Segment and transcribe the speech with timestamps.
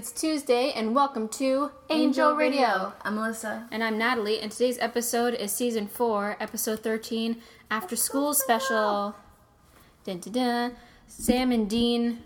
[0.00, 2.94] it's Tuesday, and welcome to Angel, Radio.
[3.02, 3.68] I'm Melissa.
[3.70, 7.36] And I'm Natalie, and today's episode is season 4, episode 13,
[7.70, 9.14] After School Special.
[10.04, 10.76] Dun, dun, dun.
[11.06, 12.22] Sam and Dean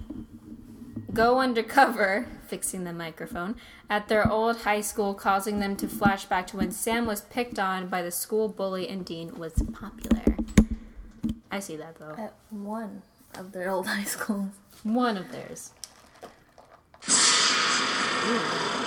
[1.13, 3.57] go undercover, fixing the microphone,
[3.91, 7.59] at their old high school, causing them to flash back to when Sam was picked
[7.59, 10.37] on by the school bully and Dean was popular.
[11.51, 12.15] I see that though.
[12.17, 13.03] At one
[13.37, 14.51] of their old high schools.
[14.85, 15.73] One of theirs.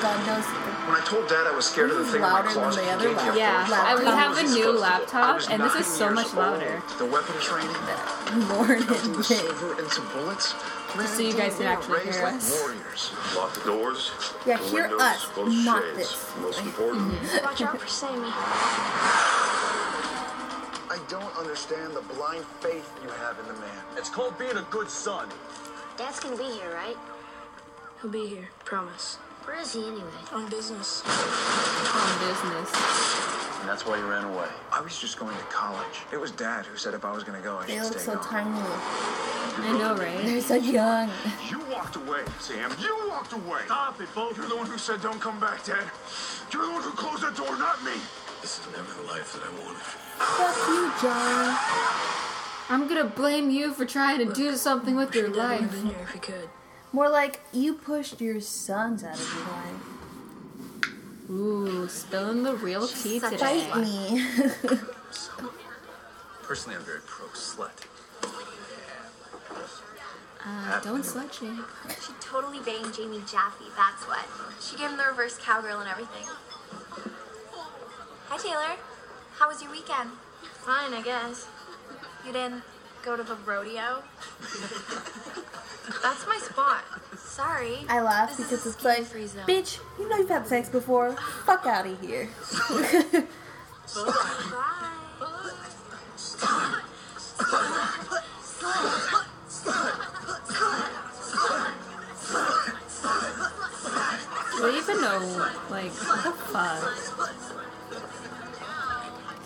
[0.01, 0.45] God knows.
[0.87, 2.47] When I told Dad I was scared of the This is thing in my louder
[2.49, 3.37] than closet, the he other gave me a laptop.
[3.37, 4.79] Yeah, we have a new supposed to do?
[4.79, 6.81] laptop, and this is so much louder.
[6.97, 7.75] The weapon training,
[8.47, 9.27] More melting than the this.
[9.27, 10.55] silver into bullets.
[10.95, 12.49] Man, so you guys can actually hear us.
[12.61, 13.11] warriors.
[13.35, 14.11] Lock the doors.
[14.45, 15.27] Yeah, the hear windows, us,
[15.65, 15.97] not shades.
[15.97, 16.33] this.
[16.39, 17.13] Most important.
[17.43, 18.31] Watch out for Sammy.
[20.89, 23.83] I don't understand the blind faith you have in the man.
[23.97, 25.27] It's called being a good son.
[25.97, 26.95] Dad's gonna be here, right?
[28.01, 29.15] He'll be here, promise.
[29.45, 30.03] Where is he anyway?
[30.33, 31.03] On business.
[31.05, 32.69] On business.
[33.59, 34.47] And that's why you ran away.
[34.71, 36.01] I was just going to college.
[36.11, 37.93] It was Dad who said if I was going to go, I They should look
[37.93, 38.23] stay so gone.
[38.23, 38.59] tiny.
[39.59, 40.25] I know, right?
[40.25, 41.09] They're so young.
[41.49, 42.71] You walked away, Sam.
[42.79, 43.61] You walked away.
[43.65, 44.37] Stop it, both.
[44.37, 45.83] You're the one who said don't come back, Dad.
[46.51, 47.93] You're the one who closed that door, not me.
[48.41, 49.81] This is never the life that I wanted.
[49.81, 49.97] For
[50.43, 50.51] you.
[50.53, 51.57] Fuck you, John.
[52.69, 55.71] I'm gonna blame you for trying to do something with your Dad would have life.
[55.71, 56.49] been here if he could.
[56.97, 61.29] More like you pushed your sons out of your life.
[61.29, 63.67] Ooh, spilling the real tea such a today.
[63.69, 64.25] Fight me.
[66.41, 67.85] Personally, I'm very pro slut.
[70.43, 71.63] Uh, don't slut shame.
[72.03, 74.25] She totally banged Jamie Jaffe, that's what.
[74.59, 76.25] She gave him the reverse cowgirl and everything.
[78.29, 78.75] Hi, Taylor.
[79.37, 80.09] How was your weekend?
[80.65, 81.47] Fine, I guess.
[82.25, 82.63] You didn't
[83.05, 84.01] go to the rodeo?
[86.03, 86.83] That's my spot.
[87.17, 87.85] Sorry.
[87.89, 89.43] I laugh This because a it's like, free zone.
[89.47, 91.13] bitch, you know you've had sex before.
[91.45, 92.29] Fuck out of here.
[93.95, 94.93] Bye.
[104.55, 106.81] Do they even know, like, what the fuck?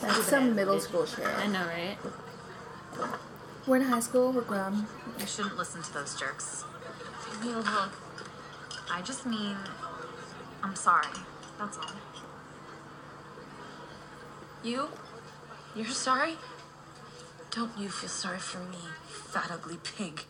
[0.01, 1.25] That's some middle school shit.
[1.25, 1.97] I know, right?
[3.67, 4.31] We're in high school.
[4.31, 4.87] We're grown.
[5.19, 6.63] You shouldn't listen to those jerks.
[7.43, 7.65] Look,
[8.91, 9.55] I just mean,
[10.63, 11.07] I'm sorry.
[11.59, 11.91] That's all.
[14.63, 14.87] You?
[15.75, 16.37] You're sorry?
[17.51, 18.77] Don't you feel sorry for me,
[19.07, 20.23] fat ugly pig?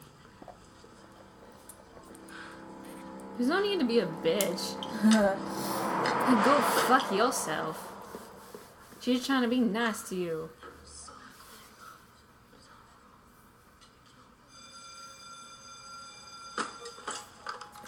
[3.37, 4.75] There's no need to be a bitch.
[5.11, 5.35] Hey,
[6.45, 7.91] Go fuck yourself.
[8.99, 10.49] She's trying to be nice to you.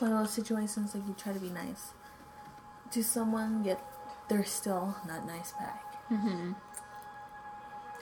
[0.03, 1.91] One of those situations like you try to be nice
[2.91, 3.79] to someone, yet
[4.27, 5.81] they're still not nice back.
[6.11, 6.51] Mm-hmm.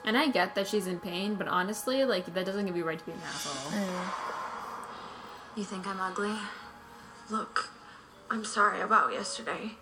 [0.04, 2.98] And I get that she's in pain, but honestly, like, that doesn't give you right
[2.98, 3.80] to be an asshole.
[5.54, 6.34] You think I'm ugly?
[7.30, 7.70] Look,
[8.28, 9.76] I'm sorry about yesterday.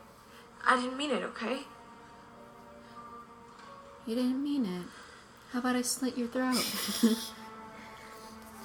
[0.66, 1.60] I didn't mean it, okay?
[4.04, 4.86] You didn't mean it.
[5.52, 6.62] How about I slit your throat?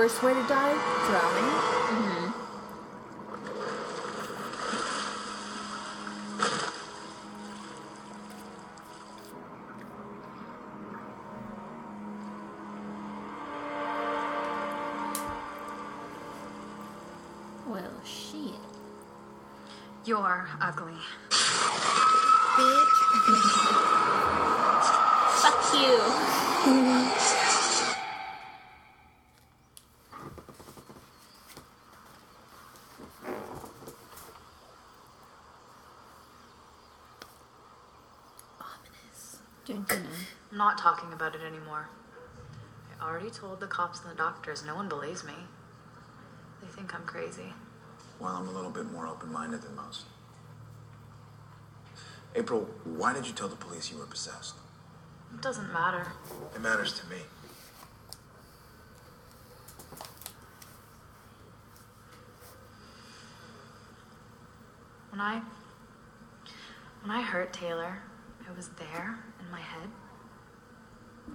[0.00, 0.72] worst way to die.
[1.08, 1.50] Drowning.
[1.90, 2.30] Mm-hmm.
[17.70, 18.54] Well, shit.
[20.06, 20.89] You're ugly.
[43.30, 44.64] told the cops and the doctors.
[44.64, 45.34] No one believes me.
[46.60, 47.52] They think I'm crazy.
[48.18, 50.04] Well, I'm a little bit more open minded than most.
[52.34, 54.54] April, why did you tell the police you were possessed?
[55.34, 56.06] It doesn't matter.
[56.54, 57.16] It matters to me.
[65.10, 65.42] When I
[67.02, 67.98] when I hurt Taylor,
[68.48, 69.88] I was there in my head,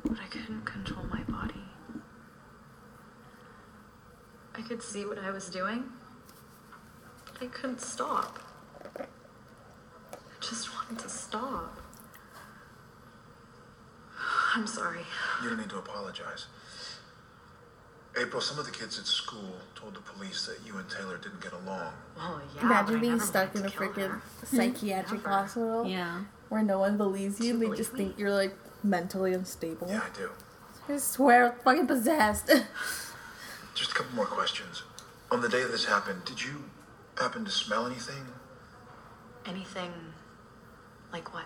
[0.04, 1.64] but I couldn't control my body.
[4.58, 5.84] I could see what I was doing.
[7.34, 8.40] but I couldn't stop.
[8.98, 9.06] I
[10.42, 11.78] just wanted to stop.
[14.56, 15.02] I'm sorry.
[15.44, 16.48] You don't need to apologize.
[18.18, 21.42] April, some of the kids at school told the police that you and Taylor didn't
[21.42, 21.92] get along.
[22.16, 22.62] Well, yeah.
[22.62, 25.30] but Imagine being stuck in a to freaking psychiatric Never.
[25.36, 26.22] hospital Yeah.
[26.48, 27.48] where no one believes you.
[27.48, 28.00] You They believe just me?
[28.06, 29.88] think you're like mentally unstable.
[29.90, 30.30] Yeah, I do.
[30.88, 32.50] I swear, I'm fucking possessed.
[33.76, 34.84] Just a couple more questions.
[35.32, 36.64] On the day this happened, did you
[37.20, 38.26] happen to smell anything?
[39.46, 39.92] Anything
[41.12, 41.44] like what?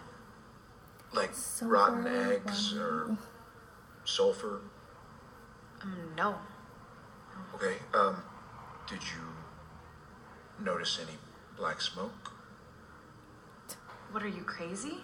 [1.11, 2.81] Like Sulfur, rotten eggs wow.
[2.81, 3.17] or
[4.05, 4.61] sulfur?
[5.81, 6.35] Um, no.
[7.55, 7.77] Okay.
[7.95, 8.21] Um,
[8.87, 11.17] did you notice any
[11.57, 12.31] black smoke?
[14.11, 14.99] What are you crazy?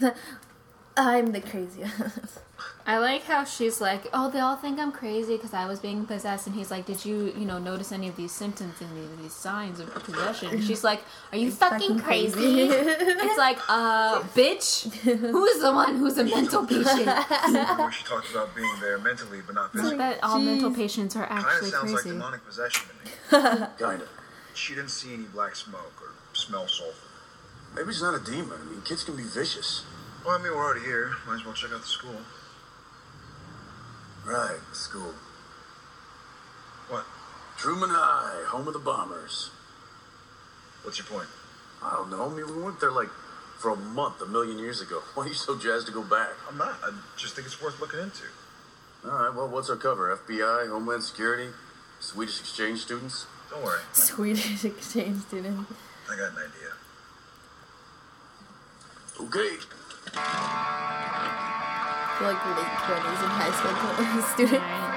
[0.96, 1.92] I'm the craziest.
[2.84, 6.04] I like how she's like, oh, they all think I'm crazy because I was being
[6.04, 9.22] possessed, and he's like, did you, you know, notice any of these symptoms and these,
[9.22, 10.48] these signs of possession?
[10.48, 11.00] And she's like,
[11.30, 12.32] are you fucking, fucking crazy?
[12.32, 12.62] crazy.
[12.74, 17.06] it's like, uh, bitch, who's the one who's a mental patient?
[17.06, 19.98] Where she talked about being there mentally but not I physically.
[19.98, 22.16] bet all mental patients are actually Kind of actually sounds like crazy.
[22.16, 22.86] demonic possession
[23.30, 23.66] to me.
[23.78, 24.08] Kinda.
[24.54, 26.94] She didn't see any black smoke or smell sulfur.
[27.76, 28.58] Maybe it's not a demon.
[28.60, 29.84] I mean, kids can be vicious.
[30.24, 31.12] Well, I mean, we're already here.
[31.26, 32.20] Might as well check out the school.
[34.24, 35.14] Right, the school.
[36.88, 37.04] What?
[37.58, 39.50] Truman High, home of the bombers.
[40.84, 41.28] What's your point?
[41.82, 42.26] I don't know.
[42.26, 43.08] I mean, we went there like
[43.58, 45.02] for a month a million years ago.
[45.14, 46.30] Why are you so jazzed to go back?
[46.48, 46.78] I'm not.
[46.84, 48.24] I just think it's worth looking into.
[49.04, 50.16] All right, well, what's our cover?
[50.16, 51.48] FBI, Homeland Security,
[51.98, 53.26] Swedish exchange students?
[53.50, 53.80] Don't worry.
[53.92, 55.66] Swedish exchange student.
[56.08, 56.72] I got an idea.
[59.20, 59.56] Okay.
[62.22, 63.74] Like late 20s in high school
[64.34, 64.91] student.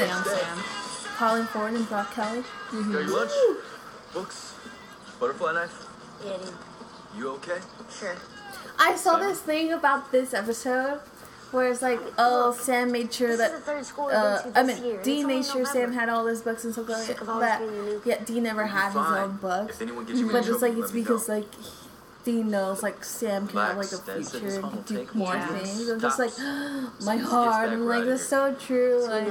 [0.00, 0.58] And same Sam.
[1.16, 2.42] Colin Ford and Brock Kelly.
[2.70, 3.32] Got your lunch?
[4.14, 4.54] Books?
[5.20, 5.86] Butterfly knife?
[6.24, 6.52] Yeah, dude.
[7.16, 7.58] You okay?
[7.90, 8.14] Sure.
[8.78, 11.00] I saw this thing about this episode
[11.50, 13.52] where it's like, oh, Sam made sure This that.
[13.52, 15.02] is the third school Uh, we've I mean, year.
[15.02, 17.48] Dean made only sure Sam had all his books and stuff like Sick of always
[17.48, 17.60] that.
[17.60, 18.02] being unique.
[18.04, 19.76] Yeah, Dean never had his own books.
[19.76, 21.36] If anyone gets you But it's like it's because know.
[21.36, 21.46] like
[22.28, 24.40] Dean knows like Sam can have like a Relax, that's it.
[24.40, 25.88] future and can do more more things.
[25.88, 26.44] I'm just like my
[26.90, 27.68] As soon as he gets heart.
[27.70, 29.06] I'm like outta that's so true.
[29.08, 29.28] Like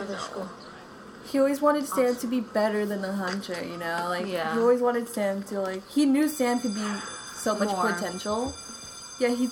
[1.29, 3.63] he always wanted Sam to be better than a hunter.
[3.63, 4.53] You know, like Yeah.
[4.55, 6.91] he always wanted Sam to like he knew Sam could be
[7.35, 7.93] so much More.
[7.93, 8.53] potential.
[9.19, 9.49] Yeah, he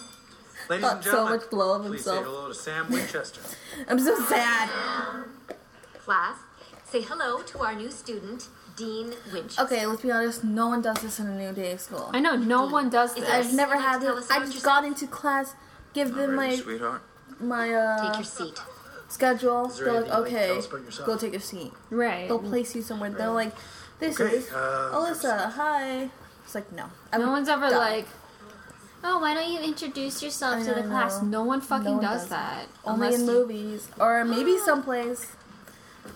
[0.67, 3.41] Ladies thought and so gentlemen, much blow of please say hello to Sam Winchester.
[3.87, 4.69] I'm so sad.
[5.99, 6.37] Class,
[6.83, 9.61] say hello to our new student, Dean Winchester.
[9.63, 10.43] Okay, let's be honest.
[10.43, 12.09] No one does this in a new day of school.
[12.13, 13.29] I know no one does this.
[13.29, 14.23] I've never had to it.
[14.29, 15.53] I about just got into class,
[15.93, 17.01] give them Ready, my sweetheart?
[17.39, 18.59] my uh Take your seat.
[19.07, 19.67] schedule.
[19.67, 21.07] They're like, anything you'd like to okay, tell us about yourself?
[21.07, 21.71] go take a seat.
[21.89, 22.27] Right.
[22.27, 23.09] They'll place you somewhere.
[23.11, 23.53] They're like,
[23.99, 25.51] this Okay, is uh, Alyssa.
[25.53, 26.09] Hi.
[26.43, 26.85] It's like no.
[27.13, 27.77] I No one's ever die.
[27.77, 28.07] like,
[29.03, 31.21] oh, why don't you introduce yourself I to the know, class?
[31.21, 31.27] no.
[31.29, 32.65] No one fucking No one does, does that.
[32.83, 35.27] only in movies or maybe someplace.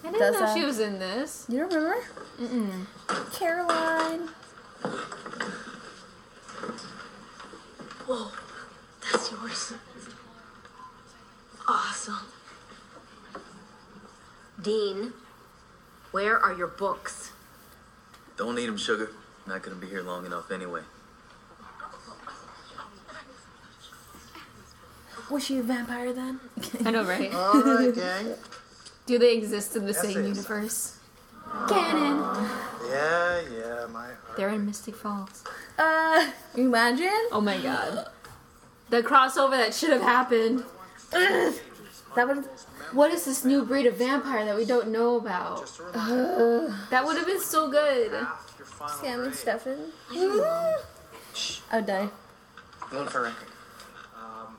[0.03, 0.53] I didn't know that.
[0.57, 1.45] she was in this.
[1.49, 2.03] You don't remember?
[2.39, 3.37] Mm-mm.
[3.37, 4.29] Caroline.
[8.07, 8.27] Whoa,
[9.11, 9.73] that's yours.
[11.67, 12.15] Awesome.
[14.61, 15.13] Dean,
[16.11, 17.31] where are your books?
[18.37, 19.11] Don't need them, sugar.
[19.45, 20.81] Not gonna be here long enough anyway.
[25.29, 26.39] Was she a vampire then?
[26.83, 27.31] I know, right?
[27.33, 28.33] All right, gang.
[29.09, 30.95] Do they exist in the same universe?
[31.67, 32.17] Canon.
[32.87, 34.37] Yeah, yeah, my heart.
[34.37, 35.43] They're in Mystic Falls.
[35.79, 37.21] Uh, imagine.
[37.31, 38.05] Oh my god.
[38.91, 40.63] The crossover that should have happened.
[41.11, 41.55] Ugh.
[42.15, 42.45] That would.
[42.93, 45.63] What is this new breed of vampire that we don't know about?
[45.95, 48.11] Uh, That would have been so good.
[49.01, 49.91] Sam and Stefan.
[51.71, 52.09] I'd die.
[52.91, 53.47] One for record.
[54.15, 54.55] Um,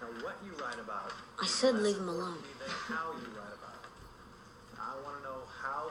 [0.00, 1.10] now, what you write about,
[1.42, 2.38] I said leave him alone.
[2.60, 4.80] then how you write about it.
[4.80, 5.38] I want to know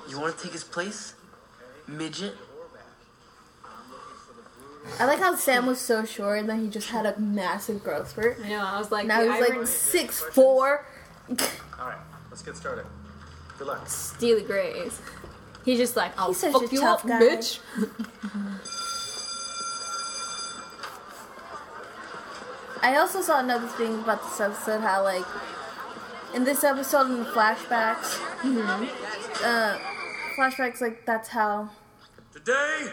[0.07, 0.11] how.
[0.11, 1.13] You wanna take his place?
[1.87, 2.33] Midget?
[4.99, 8.09] I like how Sam was so short and then he just had a massive growth
[8.09, 8.39] spurt.
[8.43, 8.65] I know.
[8.65, 10.85] I was like, Now he's like irony- six four.
[11.29, 11.35] All
[11.87, 11.97] right,
[12.29, 12.85] let's get started.
[13.57, 13.87] Good luck.
[13.89, 15.01] Steely Grays.
[15.65, 17.19] He's just like, I'll He's such fuck a you tough up, guy.
[17.19, 17.59] bitch.
[22.81, 25.25] I also saw another thing about this episode how like
[26.35, 28.19] in this episode in the flashbacks,
[29.43, 29.79] uh,
[30.37, 31.69] flashbacks like that's how.
[32.31, 32.91] Today,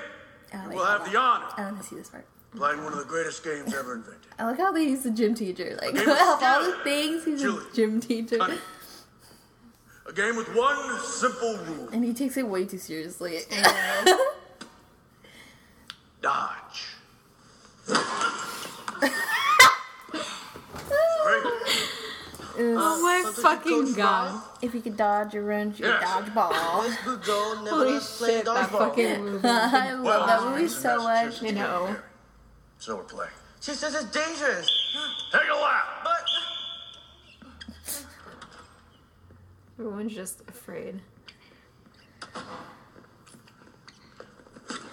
[0.55, 2.25] Oh, we'll have the honor I want to see this part.
[2.55, 4.21] playing one of the greatest games ever invented.
[4.39, 5.77] I like how they use the gym teacher.
[5.83, 7.65] Like of all the things, he's Julie.
[7.71, 8.59] a gym teacher, Honey.
[10.07, 11.89] A game with one simple rule.
[11.93, 13.39] and he takes it way too seriously.
[22.56, 22.76] Dodge.
[22.78, 24.40] Oh my fucking god.
[24.62, 26.04] If you could dodge or run your Yes.
[26.04, 26.52] dodgeball.
[27.68, 29.49] Holy shit, that fucking movie.
[29.49, 31.42] I love that movie so much.
[31.42, 31.96] You know.
[32.78, 33.30] So we're playing.
[33.61, 34.68] She says it's dangerous.
[35.32, 35.84] Take a lap.
[36.04, 36.20] But
[39.78, 41.00] Everyone's just afraid.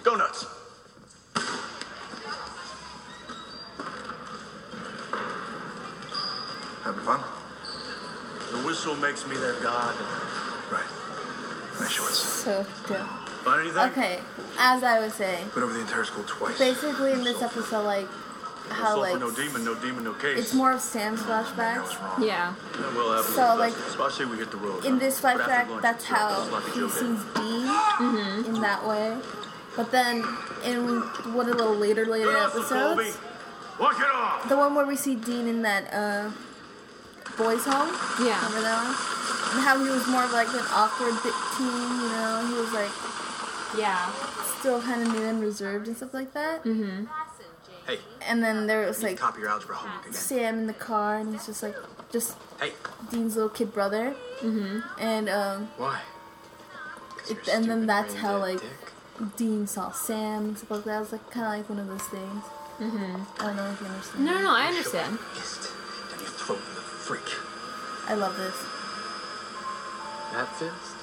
[0.02, 0.46] Go nuts.
[6.84, 7.20] Having fun?
[8.52, 9.94] The whistle makes me their god.
[10.70, 10.84] Right.
[11.80, 12.18] Nice shorts.
[12.18, 12.98] So dope.
[13.44, 13.82] Find anything?
[13.90, 14.20] Okay,
[14.58, 16.58] as I was saying, Been over the entire school twice.
[16.58, 18.06] basically in this episode, like
[18.68, 20.38] how like no demon, no demon, no case.
[20.38, 22.24] it's more of Sam's That flashbacks.
[22.24, 22.54] Yeah.
[22.78, 24.84] Yeah, well, have So, like, especially we hit the road.
[24.84, 27.40] In this flashback, lunch, that's how he Joe sees day.
[27.40, 29.16] Dean in that way.
[29.76, 30.18] But then
[30.64, 31.00] in
[31.34, 33.02] one of the later later Good hustle, Colby.
[33.08, 33.18] episodes,
[33.80, 34.48] Walk it off.
[34.48, 36.30] the one where we see Dean in that uh,
[37.36, 37.90] boys' home.
[38.24, 38.36] Yeah.
[38.46, 38.94] Remember that one?
[39.52, 42.46] And how he was more of like an awkward bit teen, you know?
[42.48, 42.92] He was like
[43.76, 44.10] Yeah.
[44.60, 46.64] still kind of new and reserved and stuff like that.
[46.64, 47.04] Mm-hmm.
[47.86, 47.98] Hey,
[48.28, 50.12] And then there was like copy your algebra homework again.
[50.14, 51.74] Sam in the car, and he's just like
[52.12, 52.72] just Hey,
[53.10, 54.14] Dean's little kid brother.
[54.40, 54.80] Mm-hmm.
[55.00, 56.00] And um, why?
[57.28, 58.60] it, and then that's how like
[59.36, 60.96] Dean saw Sam and stuff like that.
[60.96, 62.44] It was like kind of like one of those things.
[62.78, 63.42] Mm-hmm.
[63.42, 64.24] I don't know if you understand.
[64.24, 65.18] No, no, no, I understand.
[65.18, 65.71] Fist
[67.02, 67.34] freak.
[68.06, 68.54] I love this.
[70.32, 71.01] That fist?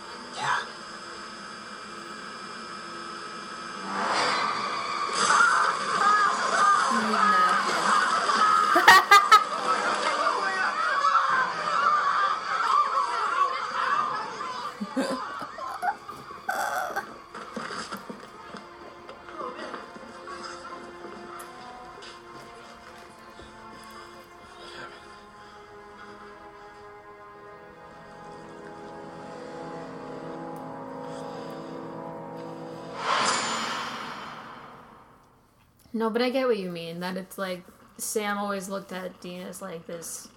[36.00, 37.02] No, but I get what you mean.
[37.02, 37.62] That it's like
[37.98, 40.30] Sam always looked at Dean as like this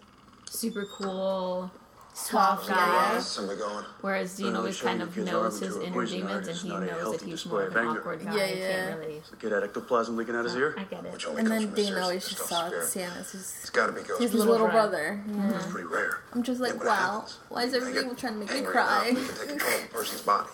[0.50, 1.70] super cool,
[2.14, 3.20] suave Tough, guy, yeah, yeah.
[3.20, 3.84] Somebody going.
[4.00, 7.46] whereas Dean Really always kind of knows his inner demons, and he knows that he's
[7.46, 8.36] more of display an awkward guy.
[8.36, 8.94] Yeah, yeah.
[8.96, 9.22] really.
[9.30, 10.74] The kid had ectoplasm leaking out his ear?
[10.76, 11.24] I get it.
[11.38, 12.88] And then Dean always just saw spirit.
[12.88, 15.22] Sam as his, It's gotta be his little little, brother.
[15.28, 15.54] brother.
[15.58, 16.18] It's pretty rare.
[16.32, 18.52] I'm just like, Yeah, but it wow, why is They everything get trying to make
[18.52, 19.06] me cry?
[19.10, 20.48] enough, can take control of a person's body.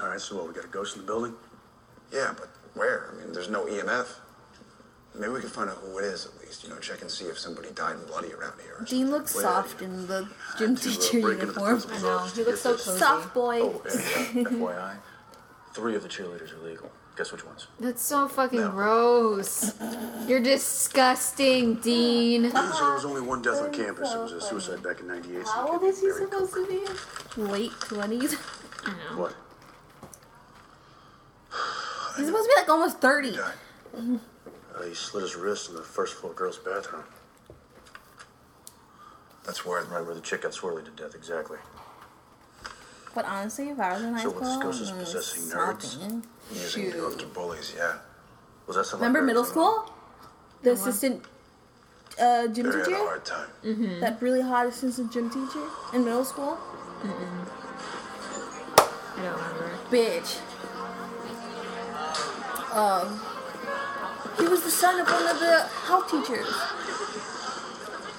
[0.00, 0.48] All right, so what?
[0.48, 1.34] We got a ghost in the building?
[2.12, 3.08] Yeah, but where?
[3.12, 4.16] I mean, there's no EMF.
[5.14, 6.62] Maybe we can find out who it is at least.
[6.64, 8.84] You know, check and see if somebody died bloody around here.
[8.86, 11.66] Dean looks Well, soft in the gym to, uh, teacher break uniform.
[11.80, 12.18] principal's I know.
[12.26, 12.84] He looks so this.
[12.84, 12.98] cozy.
[12.98, 13.60] Soft boy.
[13.62, 14.96] Oh, and uh, FYI,
[15.74, 16.90] three of the cheerleaders are legal.
[17.16, 17.66] Guess which ones?
[17.80, 18.70] That's so fucking No.
[18.70, 19.72] gross.
[20.28, 22.42] You're disgusting, Dean.
[22.42, 24.12] There was only one death on campus.
[24.14, 25.44] It was a suicide back in 98.
[25.48, 27.42] How old is he supposed to be?
[27.42, 28.36] Late 20s?
[28.84, 29.20] I know.
[29.20, 29.34] What?
[32.16, 33.36] He's supposed to be like almost 30.
[34.78, 34.84] Died.
[34.84, 37.04] Uh, he slit his wrist in the first floor girls' bathroom.
[39.44, 41.58] That's where Right where the chick got swirly to death, exactly.
[43.14, 46.22] But honestly, if I was in high So school, what's Ghost is mm, possessing something.
[46.52, 46.92] using Shoot.
[46.92, 47.74] drugs to bullies.
[47.76, 47.94] Yeah.
[48.66, 49.00] Was that something?
[49.00, 49.50] Remember like middle that?
[49.50, 49.92] school?
[50.62, 51.24] The assistant
[52.20, 53.48] uh, gym Barry had a hard time.
[53.64, 54.00] Mm-hmm.
[54.00, 56.58] That really hot assistant gym teacher in middle school?
[57.02, 57.06] I
[59.16, 59.78] don't remember.
[59.90, 60.40] Bitch.
[62.74, 63.20] Um,
[64.38, 66.46] he was the son of one of the health teachers.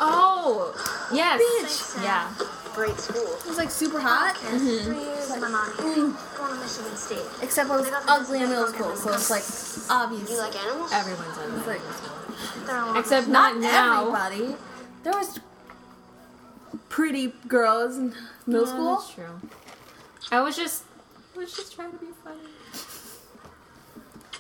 [0.02, 0.74] Oh,
[1.14, 1.42] yes.
[1.42, 2.04] Bitch.
[2.04, 2.32] Yeah.
[2.74, 3.36] Great school.
[3.44, 4.60] He was like super hot, Three
[4.96, 5.74] years in my mom.
[5.78, 6.14] Going
[6.56, 7.26] to Michigan State.
[7.42, 9.44] except I was ugly in middle school, so it's like
[9.90, 10.30] obvious.
[10.30, 10.92] You like animals?
[10.94, 11.82] Everyone's on It's like
[12.98, 14.00] Except not not now.
[14.16, 14.56] everybody.
[15.04, 15.40] There was
[16.88, 18.14] pretty girls in
[18.46, 18.96] middle No, school.
[18.98, 19.50] That's true.
[20.32, 20.84] I was just,
[21.36, 22.40] I was just trying to be funny.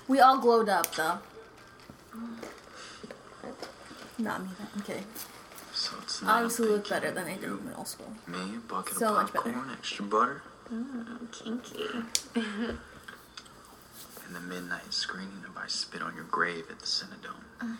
[0.08, 1.20] We all glowed up though.
[4.18, 4.50] Not me.
[4.76, 5.06] I'm kidding.
[5.74, 8.12] So it's not Obviously, look better than I to did in middle school.
[8.28, 9.52] Me, a bucket So of much better.
[9.54, 11.84] popcorn, extra butter, Mm, kinky.
[12.36, 12.78] and
[14.36, 17.78] the midnight screening of I Spit on Your Grave at the Cinedome.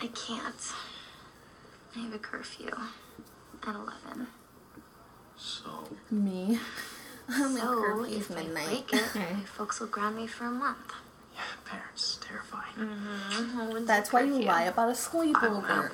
[0.00, 0.72] I can't.
[1.94, 2.70] I have a curfew
[3.66, 4.26] at 11.
[5.36, 6.58] So, Me.
[7.28, 8.66] I'm so, curfew's if I midnight.
[8.88, 10.92] break it, folks will ground me for a month.
[11.36, 12.74] Yeah, parents, terrifying.
[12.76, 13.84] Mm-hmm.
[13.86, 15.64] That's why you lie about a sleepover.
[15.66, 15.92] have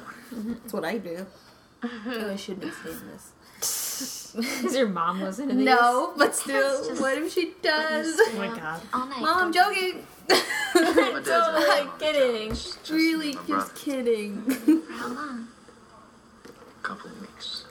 [0.62, 1.26] That's what I do.
[1.84, 4.32] Oh, I shouldn't be saying this.
[4.62, 5.64] Does your mom listen to these?
[5.64, 8.16] No, but still, just- what if she does?
[8.18, 8.80] Oh my god.
[8.94, 9.20] All night.
[9.20, 10.06] Mom, I'm joking.
[10.75, 12.49] My dad's so, at like, kidding.
[12.50, 13.72] Just Really, just brother.
[13.76, 14.42] kidding.
[14.42, 15.49] For how long?
[16.49, 17.64] A couple of weeks.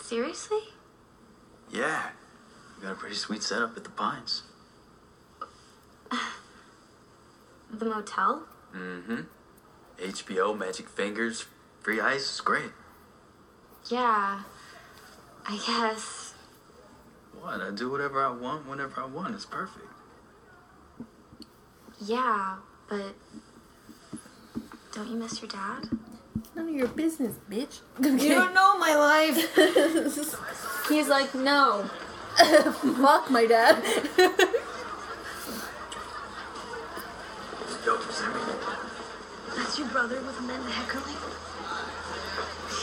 [0.00, 0.60] Seriously?
[1.70, 2.02] Yeah,
[2.76, 4.42] we got a pretty sweet setup at the Pines.
[7.72, 8.44] The motel?
[8.74, 9.20] Mm-hmm.
[9.98, 11.46] HBO, Magic Fingers,
[11.80, 12.70] free ice, it's great.
[13.90, 14.42] Yeah.
[15.46, 16.34] I guess.
[17.40, 17.60] What?
[17.60, 19.34] I do whatever I want whenever I want.
[19.34, 19.86] It's perfect.
[22.00, 22.56] Yeah,
[22.88, 23.14] but.
[24.92, 25.88] Don't you miss your dad?
[26.54, 27.80] None of your business, bitch.
[28.00, 29.56] You don't know my life.
[30.88, 31.88] He's like, no.
[32.36, 33.82] Fuck my dad.
[39.78, 41.16] Your brother with Amanda Heckerly?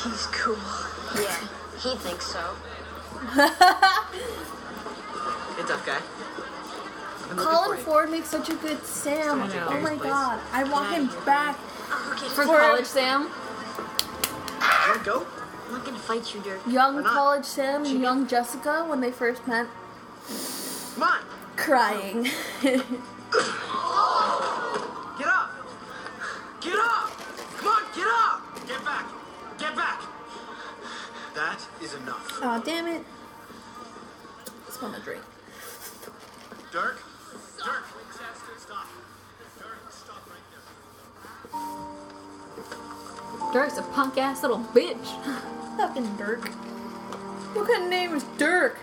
[0.04, 0.58] He's cool.
[1.22, 1.48] Yeah,
[1.80, 2.56] he thinks so.
[5.58, 5.98] It's okay.
[7.36, 9.42] Colin Ford makes such a good Sam.
[9.42, 9.66] I.
[9.68, 10.40] Oh my god.
[10.52, 11.58] I want him back.
[11.90, 12.28] Oh, okay.
[12.30, 13.24] For For- college Sam?
[13.24, 13.30] You
[14.92, 15.25] wanna go?
[15.68, 16.62] I'm not gonna fight you, Dirk.
[16.68, 17.14] Young Why not?
[17.14, 19.68] college Sam and young Jessica when they first met,
[20.94, 21.20] Come on.
[21.58, 22.27] crying.
[26.66, 27.12] Get up.
[27.58, 28.68] Come on, get up.
[28.68, 29.06] Get back.
[29.60, 30.01] Get back.
[31.36, 32.42] That is enough.
[32.42, 33.04] Aw, damn it.
[34.66, 35.22] Just want a drink.
[36.72, 37.04] Dirk.
[37.64, 37.86] Dirk.
[38.58, 38.88] Stop.
[39.60, 40.42] Dirk, stop right
[43.54, 43.54] there.
[43.54, 45.08] Dirk's a punk ass little bitch.
[45.78, 46.48] Fucking Dirk.
[47.54, 48.80] What kind of name is Dirk?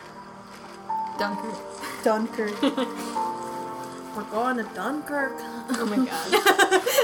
[1.18, 1.59] Dunkirk.
[2.05, 2.62] Dunkirk.
[4.14, 5.33] We're going to Dunkirk.
[5.40, 6.83] Oh my god.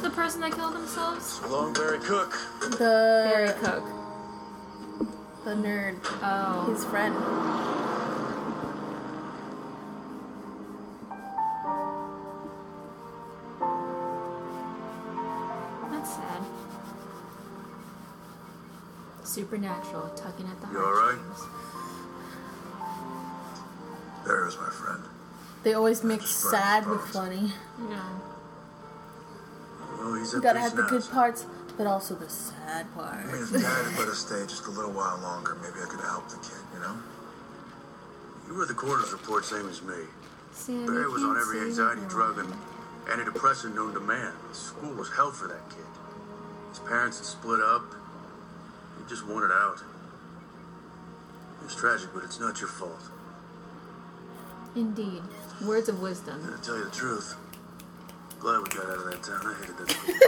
[0.00, 1.40] was the person that killed themselves?
[1.48, 2.32] Long Barry Cook.
[2.70, 3.84] The Barry Cook.
[5.44, 6.72] the nerd, Oh.
[6.72, 7.14] his friend.
[15.90, 16.42] That's sad.
[19.24, 21.18] Supernatural, tugging at the You alright?
[24.26, 25.02] There's my friend.
[25.62, 27.52] They always mix sad with funny.
[27.78, 28.00] No.
[30.20, 31.46] Well, he's You at gotta have the good parts,
[31.78, 33.16] but also the sad parts.
[33.16, 33.52] I mean, parts.
[33.52, 36.10] if Dad had let us stay just a little while longer, maybe I could have
[36.10, 36.96] helped the kid, you know?
[38.46, 39.94] You were the coroner's report, same as me.
[40.52, 42.52] Sam, Barry was on every anxiety drug and
[43.06, 44.34] antidepressant known to man.
[44.48, 45.88] The school was hell for that kid.
[46.68, 47.94] His parents had split up.
[48.98, 49.82] He just wanted out.
[51.64, 53.00] It's tragic, but it's not your fault.
[54.74, 55.22] Indeed.
[55.64, 56.44] Words of wisdom.
[56.44, 57.36] And to tell you the truth,
[58.40, 59.40] glad we got out of that town.
[59.44, 60.14] I hated that school.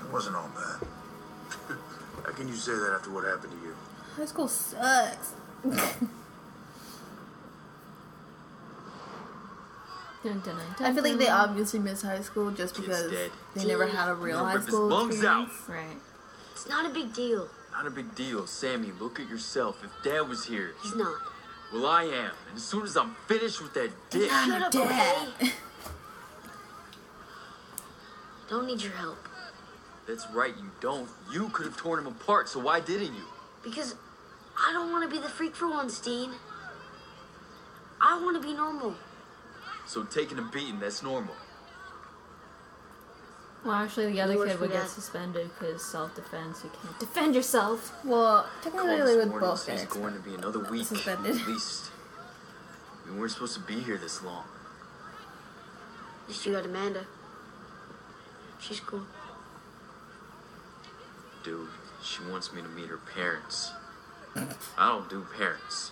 [0.00, 0.86] It wasn't all bad.
[2.24, 3.74] How can you say that after what happened to you?
[4.16, 5.32] High school sucks.
[10.24, 13.30] Dun, dun, dun, I feel like they obviously miss high school just because dead.
[13.54, 15.52] they never had a real Gonna high rip his school lungs experience.
[15.68, 15.96] Right.
[16.52, 17.48] It's not a big deal.
[17.72, 18.46] Not a big deal.
[18.46, 19.82] Sammy, look at yourself.
[19.84, 20.74] If Dad was here.
[20.82, 21.16] He's not.
[21.74, 22.30] Well, I am.
[22.48, 24.30] And as soon as I'm finished with that dick.
[24.30, 25.28] Shut up, Dad.
[25.40, 25.50] okay?
[28.48, 29.18] Don't need your help.
[30.06, 31.08] That's right, you don't.
[31.32, 33.24] You could have torn him apart, so why didn't you?
[33.64, 33.96] Because
[34.56, 36.30] I don't want to be the freak for once, Dean.
[38.00, 38.94] I want to be normal.
[39.84, 41.34] So taking a beating, that's normal.
[43.64, 44.88] Well, actually, the other kid would get Dad.
[44.90, 46.64] suspended because self-defense.
[46.64, 47.94] You can't defend yourself.
[48.04, 51.36] Well, technically Colin's they would warning both us he's going to be another week suspended.
[51.40, 51.90] at least.
[53.06, 54.44] We weren't supposed to be here this long.
[56.24, 57.06] At least you got Amanda.
[58.60, 59.02] She's cool.
[61.42, 61.68] Dude,
[62.02, 63.72] she wants me to meet her parents.
[64.76, 65.90] I don't do parents.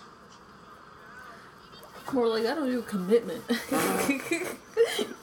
[2.11, 3.43] More like I don't do commitment.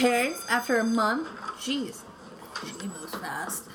[0.00, 1.28] Parents, after a month,
[1.60, 2.00] jeez,
[2.64, 3.68] she moves fast.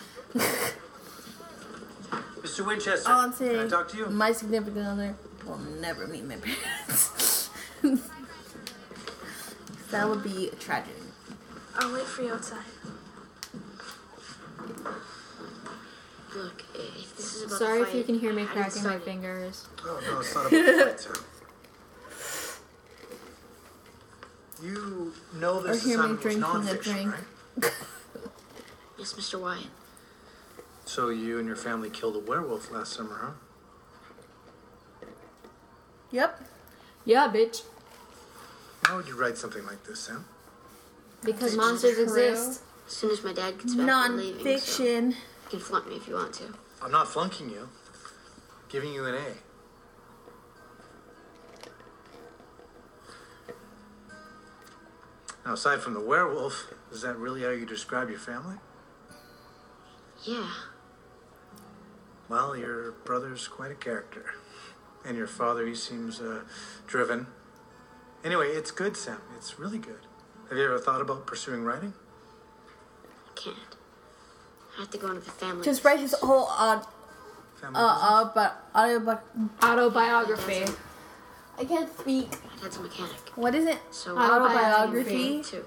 [2.41, 2.65] Mr.
[2.65, 4.07] Winchester, All I'm can I talk to you?
[4.07, 7.51] my significant other will never meet my parents.
[9.91, 10.93] that would be a tragedy.
[11.75, 12.65] I'll wait for you outside.
[16.35, 19.67] Look, if this is about Sorry the if you can hear me cracking my fingers.
[19.83, 21.13] Oh, no, it's not about the fight, Sam.
[24.63, 27.13] You know Or this hear me assignment was drinking a nonfiction, drink.
[27.61, 27.71] right?
[28.97, 29.39] Yes, Mr.
[29.41, 29.67] Wyatt.
[30.85, 33.35] So you and your family killed a werewolf last summer,
[35.01, 35.07] huh?
[36.11, 36.41] Yep.
[37.03, 37.63] Yeah, bitch.
[38.87, 40.25] Why would you write something like this, Sam?
[41.23, 42.61] Because It's monsters exist.
[42.87, 45.11] As soon as my dad gets back from leaving, so Non-fiction.
[45.11, 45.15] you
[45.49, 46.53] can flunk me if you want to.
[46.81, 47.67] I'm not flunking you.
[48.69, 49.25] Giving you an A.
[55.45, 58.55] Now, aside from the werewolf, is that really how you describe your family?
[60.23, 60.49] Yeah.
[62.27, 64.33] Well, your brother's quite a character.
[65.05, 66.41] And your father, he seems uh,
[66.87, 67.27] driven.
[68.23, 69.21] Anyway, it's good, Sam.
[69.37, 69.99] It's really good.
[70.49, 71.93] Have you ever thought about pursuing writing?
[73.27, 73.57] I can't.
[74.75, 75.63] I have to go into the family.
[75.63, 76.81] Just write his whole uh,
[77.61, 79.19] Family uh, uh, but audio,
[79.63, 80.65] Autobiography.
[81.57, 82.29] I can't speak.
[82.31, 83.15] My dad's a mechanic.
[83.35, 83.79] What is it?
[83.91, 85.41] So Autobiography.
[85.43, 85.65] too.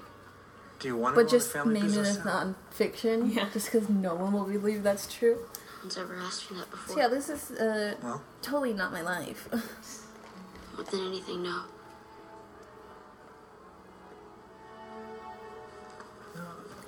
[0.79, 2.23] Do you want to But go into just family name it as now?
[2.25, 3.31] non-fiction.
[3.31, 3.49] Yeah.
[3.51, 5.35] Just because no one will believe that's true.
[5.35, 6.95] No one's ever asked me that before.
[6.95, 9.49] So yeah, this is uh, Well, totally not my life.
[10.75, 11.61] More than anything, no.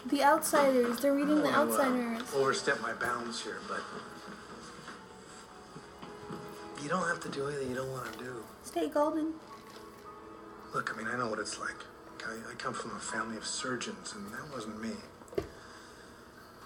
[0.05, 0.99] the Outsiders.
[0.99, 2.33] They're reading The I don't uh, Outsiders.
[2.35, 3.81] overstep my bounds here, but
[6.81, 8.43] you don't have to do anything you don't want to do.
[8.63, 9.33] Stay golden.
[10.73, 11.75] Look, I mean, I know what it's like.
[12.25, 14.91] I, I come from a family of surgeons, and that wasn't me.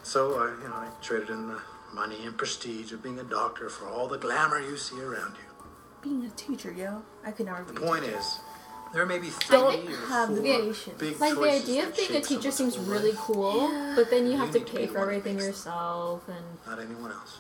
[0.04, 1.60] So I, you know, I traded in the
[1.94, 5.66] money and prestige of being a doctor for all the glamour you see around you.
[6.02, 7.02] Being a teacher, yo.
[7.26, 7.74] I could never be.
[7.74, 8.40] The a point is,
[8.94, 9.72] there may be three or
[10.08, 11.00] have the four patience.
[11.00, 14.38] big Like the idea of being a teacher seems really cool, but then you You
[14.38, 17.40] have to pay for the one that everything yourself, and Not anyone else.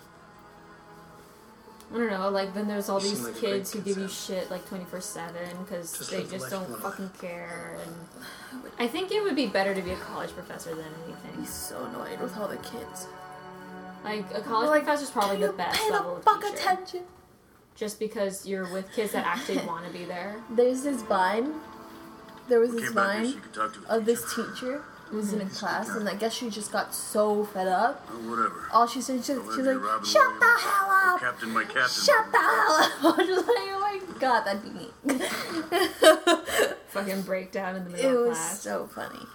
[1.93, 2.29] I don't know.
[2.29, 4.99] Like then there's all You these like kids who give you shit like twenty four
[5.01, 7.77] seven because they just don't one fucking care.
[7.85, 11.39] And I think it would be better to be a college professor than anything.
[11.39, 13.07] He's so annoyed with all the kids.
[14.03, 16.41] Like a college Like, professor's probably can the you best pay level the of fuck
[16.41, 16.55] teacher.
[16.55, 17.03] attention.
[17.75, 20.37] Just because you're with kids that actually want to be there.
[20.49, 21.53] There's this vine.
[22.47, 25.17] There was this Came vine so you could talk to a of this teacher who
[25.17, 25.55] was in a mm-hmm.
[25.55, 28.07] class, and I guess she just got so fed up.
[28.09, 28.67] Oh, whatever.
[28.73, 30.39] All she said, she, she's like, Robin "Shut Williams.
[30.39, 31.19] the hell up!
[31.21, 32.03] Captain, my captain.
[32.03, 34.87] Shut the hell up!" I was just like, "Oh my god, that'd be me."
[36.87, 38.61] Fucking breakdown in the middle It of was class.
[38.61, 39.25] so funny.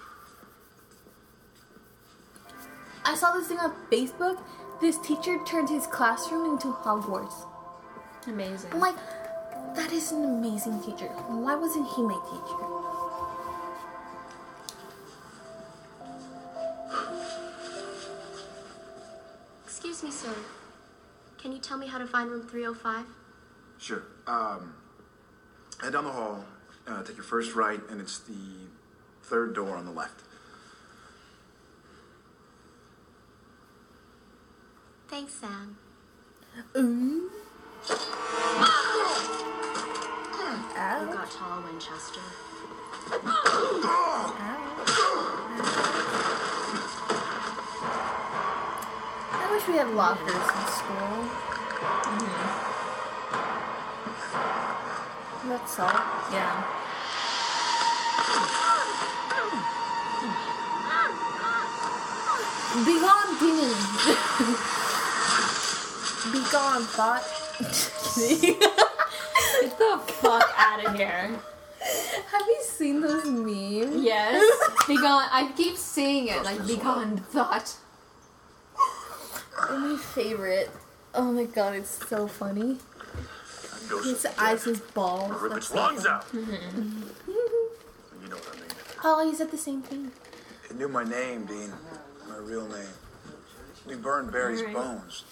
[3.04, 4.42] I saw this thing on Facebook.
[4.80, 7.46] This teacher turned his classroom into Hogwarts.
[8.26, 8.70] Amazing.
[8.72, 8.96] I'm like,
[9.74, 11.06] that is an amazing teacher.
[11.06, 12.69] Why wasn't he my teacher?
[20.02, 20.40] Excuse me, sir.
[21.36, 23.04] Can you tell me how to find room 305?
[23.76, 24.02] Sure.
[24.26, 24.72] Um,
[25.78, 26.42] head down the hall,
[26.86, 28.32] uh, take your first right, and it's the
[29.24, 30.22] third door on the left.
[35.08, 35.76] Thanks, Sam.
[36.78, 37.30] Ooh.
[37.86, 37.92] You
[41.12, 42.20] got tall, Winchester.
[44.42, 46.06] I
[49.60, 51.28] wish we had lockers in school.
[52.06, 52.68] Mm-hmm.
[55.48, 55.88] That's all.
[56.32, 56.64] Yeah.
[62.86, 63.74] Be gone, demon.
[66.32, 67.24] Be gone, thought.
[69.60, 71.30] Get the fuck out of here.
[72.30, 74.04] Have you seen those memes?
[74.04, 74.42] Yes.
[74.86, 75.28] Be gone.
[75.30, 76.44] I keep seeing it.
[76.44, 77.76] Like, be gone, thought.
[79.68, 80.70] Oh, my favorite.
[81.14, 82.78] Oh my god, it's so funny.
[84.04, 85.40] His eyes, his balls.
[85.42, 86.14] Rip its so lungs funny.
[86.14, 86.26] out.
[88.22, 88.70] You know what I mean.
[89.02, 90.12] Oh, he said the same thing.
[90.68, 91.72] It knew my name, Dean.
[92.28, 92.86] My real name.
[93.86, 94.74] We burned Barry's Alright.
[94.76, 95.24] bones.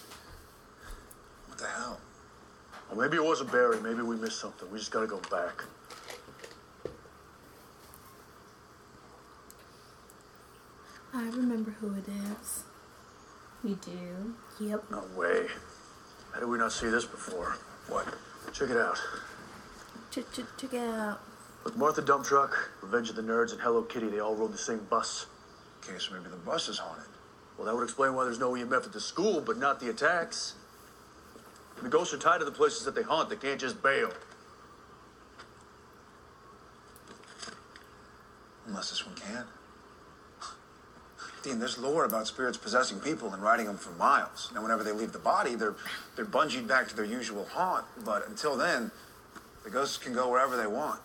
[1.47, 2.01] What the hell?
[2.91, 3.79] Well, maybe it wasn't Barry.
[3.81, 4.69] Maybe we missed something.
[4.73, 5.63] We just gotta go back.
[11.15, 12.05] I remember who it
[12.41, 12.65] is.
[13.65, 14.35] You do.
[14.61, 14.85] Yep.
[14.91, 15.47] No way.
[16.33, 17.57] How did we not see this before?
[17.89, 18.07] What?
[18.53, 18.99] Check it out.
[20.11, 21.21] Ch ch check it out.
[21.65, 24.59] With Martha Dump Truck, Revenge of the Nerds, and Hello Kitty, they all rode the
[24.59, 25.27] same bus.
[25.83, 27.09] Okay, so maybe the bus is haunted.
[27.57, 30.55] Well, that would explain why there's no EMF at the school, but not the attacks.
[31.83, 33.29] The ghosts are tied to the places that they haunt.
[33.29, 34.11] They can't just bail.
[38.67, 39.45] Unless this one can.
[41.43, 44.51] Dean, there's lore about spirits possessing people and riding them for miles.
[44.55, 45.75] Now, whenever they leave the body, they're
[46.17, 47.85] they're bungeed back to their usual haunt.
[48.05, 48.91] But until then,
[49.65, 51.01] the ghosts can go wherever they want.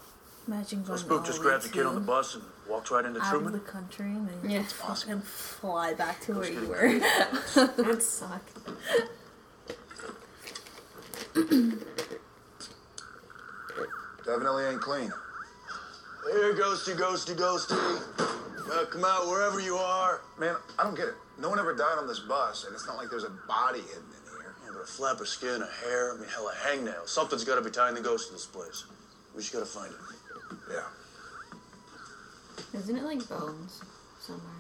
[0.48, 2.43] Imagine So going Spook all just the way grabs a kid on the bus and
[2.67, 4.60] walks right into out of the country and then Yeah.
[4.60, 7.00] it's just fucking fly back to where you were.
[7.56, 8.41] That'd suck.
[14.26, 15.12] Definitely ain't clean.
[16.32, 18.42] Here, ghosty, ghosty, ghosty.
[18.71, 20.21] Uh, come out wherever you are.
[20.39, 21.15] Man, I don't get it.
[21.39, 24.04] No one ever died on this bus, and it's not like there's a body hidden
[24.04, 24.56] in here.
[24.63, 27.08] Yeah, but a flap of skin, a hair, I mean, hell, a hangnail.
[27.08, 28.86] Something's got to be tying the ghost to this place.
[29.36, 29.99] We just got to find it.
[30.71, 30.88] Yeah.
[32.80, 33.82] Isn't it like bones
[34.19, 34.52] somewhere?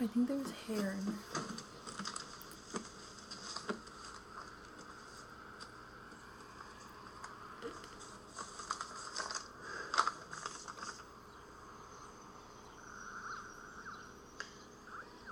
[0.00, 1.14] I think there was hair in there.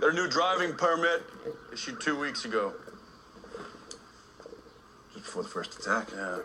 [0.07, 1.25] Got a new driving permit
[1.73, 2.73] issued two weeks ago.
[5.13, 6.11] Just before the first attack.
[6.15, 6.39] Yeah.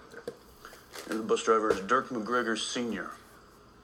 [1.11, 3.11] And the bus driver is Dirk McGregor Sr.,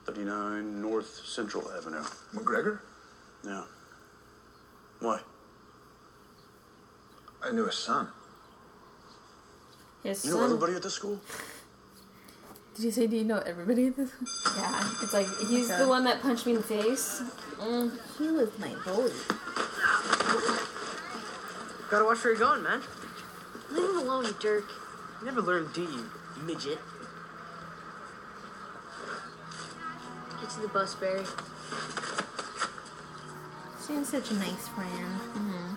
[0.04, 2.02] 39 North Central Avenue.
[2.34, 2.80] McGregor?
[3.44, 3.62] Yeah.
[4.98, 5.20] Why?
[7.44, 8.08] I knew his son.
[10.02, 10.44] His You know son.
[10.46, 11.20] everybody at the school?
[12.74, 14.10] Did you say, do you know everybody in this?
[14.56, 15.78] Yeah, it's like he's Okay.
[15.80, 17.22] the one that punched me in the face.
[17.60, 17.92] Mm.
[18.18, 19.12] He was my bully.
[21.90, 22.82] Gotta watch where you're going, man.
[23.70, 24.64] Leave him alone, you jerk.
[25.20, 26.10] You never learn, do you,
[26.44, 26.78] midget?
[30.40, 31.24] Get to the bus, Barry.
[33.80, 35.20] Seems such a nice friend.
[35.34, 35.74] Mm-hmm.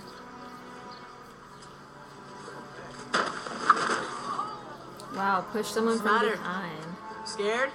[5.15, 6.37] Wow, push someone What's the from matter?
[6.37, 6.85] behind.
[7.25, 7.69] Scared?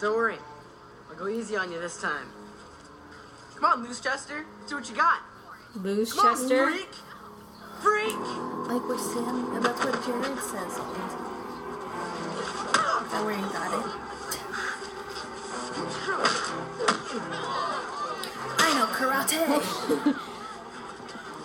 [0.00, 0.38] Don't worry.
[1.10, 2.28] I'll go easy on you this time.
[3.64, 4.44] Come on, Loose Chester.
[4.66, 5.20] See what you got.
[5.76, 6.66] Loose Come on, Chester.
[6.66, 6.90] freak.
[7.80, 8.12] Freak.
[8.68, 10.72] Like what Sam, and that's what Jared says.
[10.72, 10.80] Is
[13.08, 13.86] that where you got it?
[18.60, 19.40] I know karate.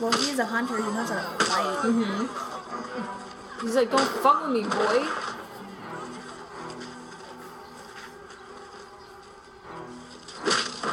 [0.02, 0.76] well, he's a hunter.
[0.76, 1.78] He knows how to fight.
[1.86, 3.66] Mm-hmm.
[3.66, 5.08] He's like, don't fuck with me, boy.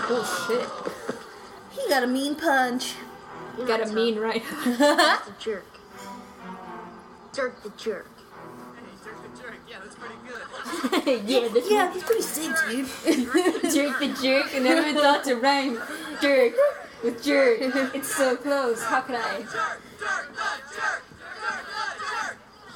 [0.08, 0.95] Oh shit.
[1.96, 2.92] He got a mean punch.
[3.56, 4.42] You Got a mean right.
[4.64, 5.64] the jerk.
[7.32, 8.06] Dirk the jerk.
[9.68, 11.28] Yeah, that's pretty good.
[11.28, 12.86] yeah, that's Yeah, he's pretty sick, dude.
[13.72, 15.80] jerk the jerk, and never thought to rhyme
[16.20, 16.52] jerk
[17.02, 17.58] with jerk.
[17.94, 18.82] It's so close.
[18.82, 19.44] How could I?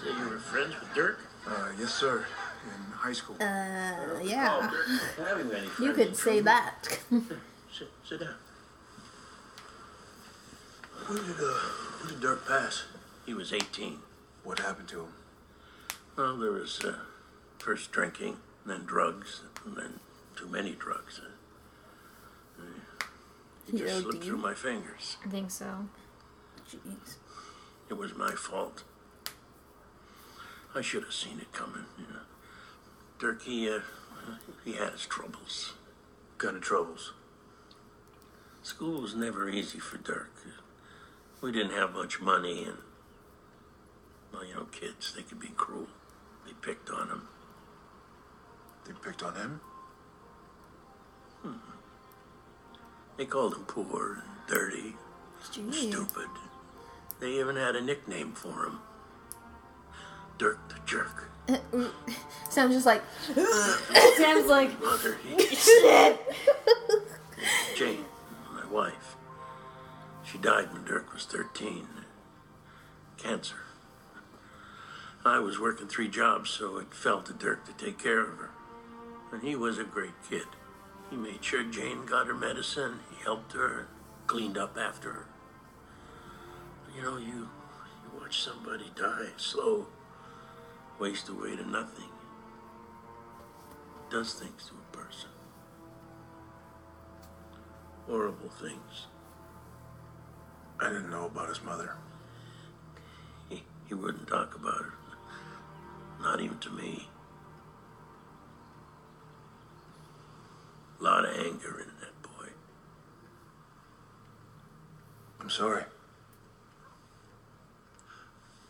[0.03, 1.21] So you were friends with Dirk?
[1.47, 2.25] Uh, yes, sir.
[2.65, 3.37] In high school.
[3.41, 4.71] Uh, yeah.
[5.19, 6.99] I You could say that.
[7.73, 8.35] Sit, sit down.
[11.11, 11.59] When did, uh,
[11.99, 12.85] when did Dirk pass?
[13.27, 13.99] He was 18.
[14.45, 15.13] What happened to him?
[16.17, 16.99] Well, there was uh,
[17.59, 19.99] first drinking, then drugs, and then
[20.37, 21.21] too many drugs.
[22.57, 22.63] Uh,
[23.67, 24.25] he He just slipped OD'd?
[24.25, 25.17] through my fingers.
[25.27, 25.89] I think so.
[26.71, 27.17] Jeez.
[27.89, 28.85] It was my fault.
[30.77, 31.87] I should have seen it coming.
[31.99, 32.21] You know.
[33.19, 33.81] Dirk, he, uh,
[34.65, 35.73] he had his troubles.
[36.39, 37.15] Kind of troubles.
[38.63, 40.31] School was never easy for Dirk.
[41.41, 42.79] We didn't have much money, and
[44.33, 45.87] well, you know, kids they could be cruel.
[46.47, 47.29] They picked on him.
[48.87, 49.61] They picked on him?
[51.43, 51.53] Hmm.
[53.17, 54.95] They called him poor, and dirty,
[55.57, 56.29] and stupid.
[57.21, 58.79] They even had a nickname for him.
[60.39, 61.31] Dirk the Jerk.
[62.51, 63.03] Sounds just like.
[64.17, 66.21] Sounds like Mother, he, shit.
[67.77, 68.05] Jane,
[68.53, 69.17] my wife.
[70.31, 71.89] She died when Dirk was 13.
[73.17, 73.57] Cancer.
[75.25, 78.51] I was working three jobs, so it fell to Dirk to take care of her.
[79.33, 80.47] And he was a great kid.
[81.11, 83.89] He made sure Jane got her medicine, he helped her,
[84.29, 85.27] cleaned up after her.
[86.97, 89.87] You know, you, you watch somebody die slow,
[91.01, 92.09] waste away to nothing.
[94.11, 95.31] Does things to a person.
[98.07, 99.07] Horrible things.
[100.81, 101.95] I didn't know about his mother.
[103.49, 104.95] He, he wouldn't talk about her.
[106.23, 107.09] Not even to me.
[111.01, 112.49] A lot of anger in that boy.
[115.41, 115.85] I'm sorry.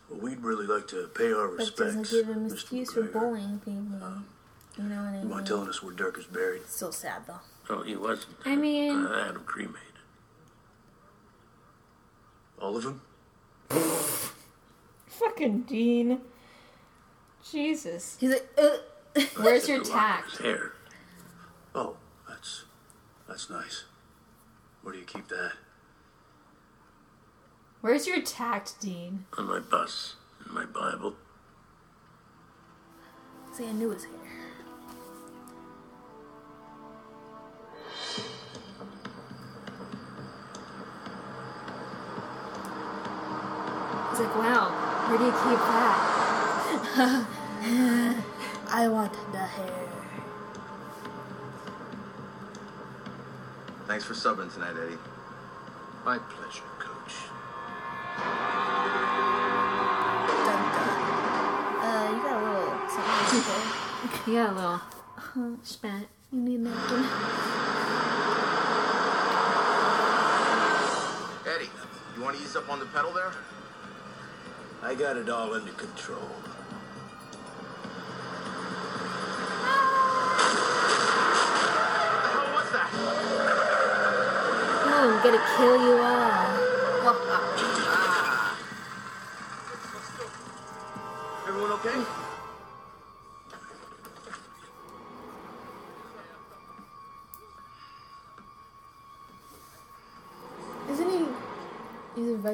[0.09, 1.79] Well, we'd really like to pay our But respects.
[1.95, 2.53] doesn't give him Mr.
[2.53, 4.23] excuse for bullying people.
[4.77, 5.29] You know what I You mean?
[5.29, 6.61] mind telling us where Dirk is buried?
[6.67, 7.39] So sad though.
[7.69, 8.35] Oh, he wasn't.
[8.45, 9.81] I mean, uh, I had him cremated.
[12.61, 13.01] All of them?
[15.07, 16.19] fucking Dean.
[17.49, 18.17] Jesus.
[18.19, 18.77] He's like, uh.
[19.37, 20.37] Where's your Just a tact?
[20.37, 20.71] Hair.
[21.75, 21.97] Oh,
[22.27, 22.63] that's
[23.27, 23.85] that's nice.
[24.81, 25.53] Where do you keep that?
[27.81, 29.25] Where's your tact, Dean?
[29.37, 31.15] On my bus, in my Bible.
[33.53, 34.13] See, I knew his hair.
[44.31, 44.71] Like, wow,
[45.09, 46.07] where do you keep that?
[48.73, 49.87] I want the hair.
[53.87, 54.97] Thanks for subbing tonight, Eddie.
[56.05, 57.13] My pleasure, Coach.
[61.83, 63.67] Uh, you got a little something there.
[64.27, 66.05] You got a little spat.
[66.31, 67.05] You need a napkin.
[71.53, 71.69] Eddie,
[72.15, 73.33] you want to ease up on the pedal there?
[74.83, 76.17] I got it all under control.
[84.83, 86.10] Oh, I'm gonna kill you all.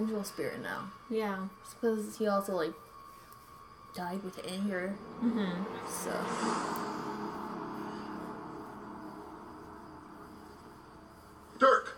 [0.08, 0.91] He's a vengeful spirit now.
[1.10, 1.48] Yeah.
[1.82, 2.74] Because he also like
[3.93, 4.96] died with anger.
[5.24, 5.63] Mm-hmm.
[5.89, 6.12] So
[11.60, 11.98] Dirk!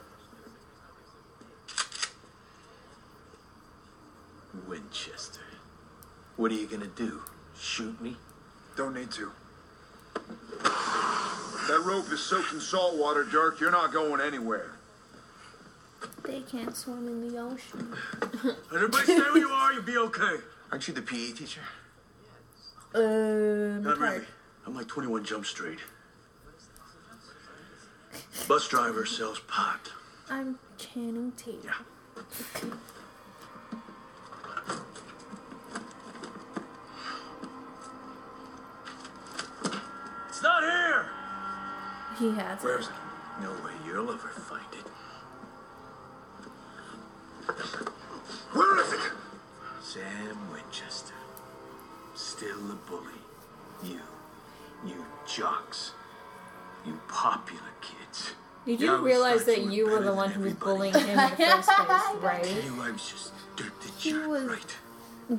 [4.68, 5.42] Winchester.
[6.38, 7.22] What are you gonna do?
[7.60, 8.16] Shoot me?
[8.76, 9.32] Don't need to.
[11.68, 13.60] That rope is soaked in salt water, Dirk.
[13.60, 14.79] You're not going anywhere.
[16.30, 17.94] They can't swim in the ocean.
[18.74, 20.36] Everybody stay where you are, you'll be okay.
[20.72, 21.62] Aren't you the PE teacher?
[22.94, 24.26] Um, Not really.
[24.66, 25.80] I'm like 21 Jump Street.
[28.48, 29.92] Bus driver sells pot.
[30.30, 31.62] I'm Channing Tatum.
[31.66, 32.70] Yeah.
[40.30, 41.06] It's not here!
[42.18, 42.82] He has Where it.
[42.82, 42.94] is it?
[43.42, 44.64] No way you'll ever find
[49.94, 51.16] Sam Winchester.
[52.16, 53.20] Still the bully.
[53.84, 54.00] You.
[54.86, 55.94] You jocks.
[56.86, 58.34] You popular kids.
[58.68, 60.94] Did Yeah, I you realize that you you were were the one who was bullying
[60.94, 62.46] him in the first place, Tell right?
[62.64, 64.78] you I was just Dirk the He jerk, was right?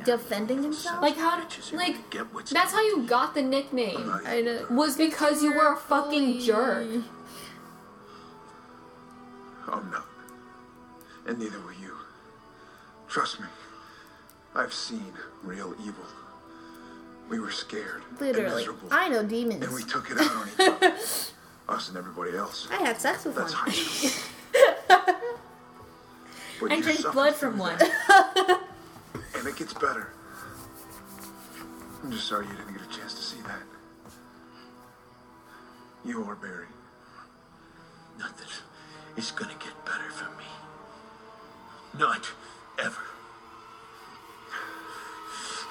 [0.04, 1.00] defending himself.
[1.00, 1.40] Like how?
[1.72, 4.12] Like Get what's that's how you got the nickname.
[4.26, 4.66] I know.
[4.70, 6.88] Was because you were a fucking jerk.
[9.68, 10.06] I'm not.
[11.26, 11.94] And neither were you.
[13.08, 13.46] Trust me.
[14.54, 16.04] I've seen real evil.
[17.28, 18.02] We were scared.
[18.18, 18.88] Literally, miserable.
[18.90, 19.64] I know demons.
[19.64, 20.94] And we took it out on each other.
[21.68, 22.66] Us and everybody else.
[22.70, 23.70] I had sex with That's one.
[23.70, 24.24] high
[26.62, 27.78] I drank blood from one.
[29.40, 30.12] And it gets better.
[32.02, 33.62] I'm just sorry you didn't get a chance to see that.
[36.04, 36.66] You are Barry.
[38.18, 38.48] Nothing
[39.16, 40.44] is gonna get better for me.
[41.98, 42.30] Not
[42.78, 43.00] ever.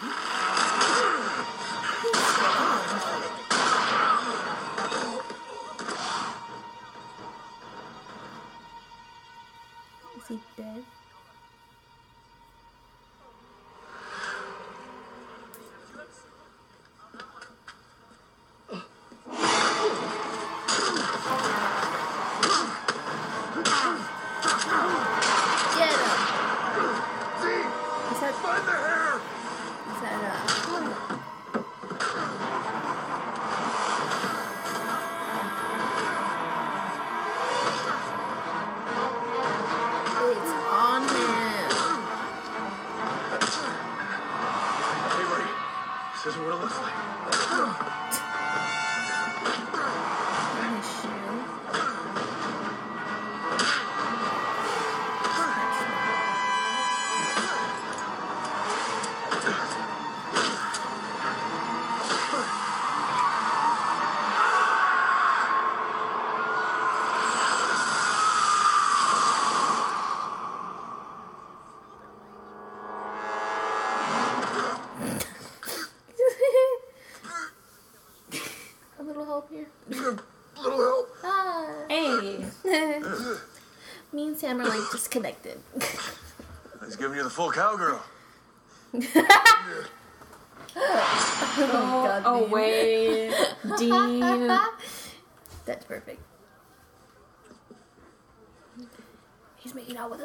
[0.02, 0.89] Thank you.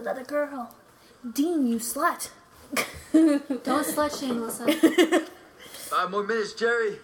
[0.04, 0.74] Another girl.
[1.32, 2.28] Dean, you slut.
[3.12, 4.70] Don't slut shame, Melissa.
[5.72, 6.98] Five more minutes, Jerry.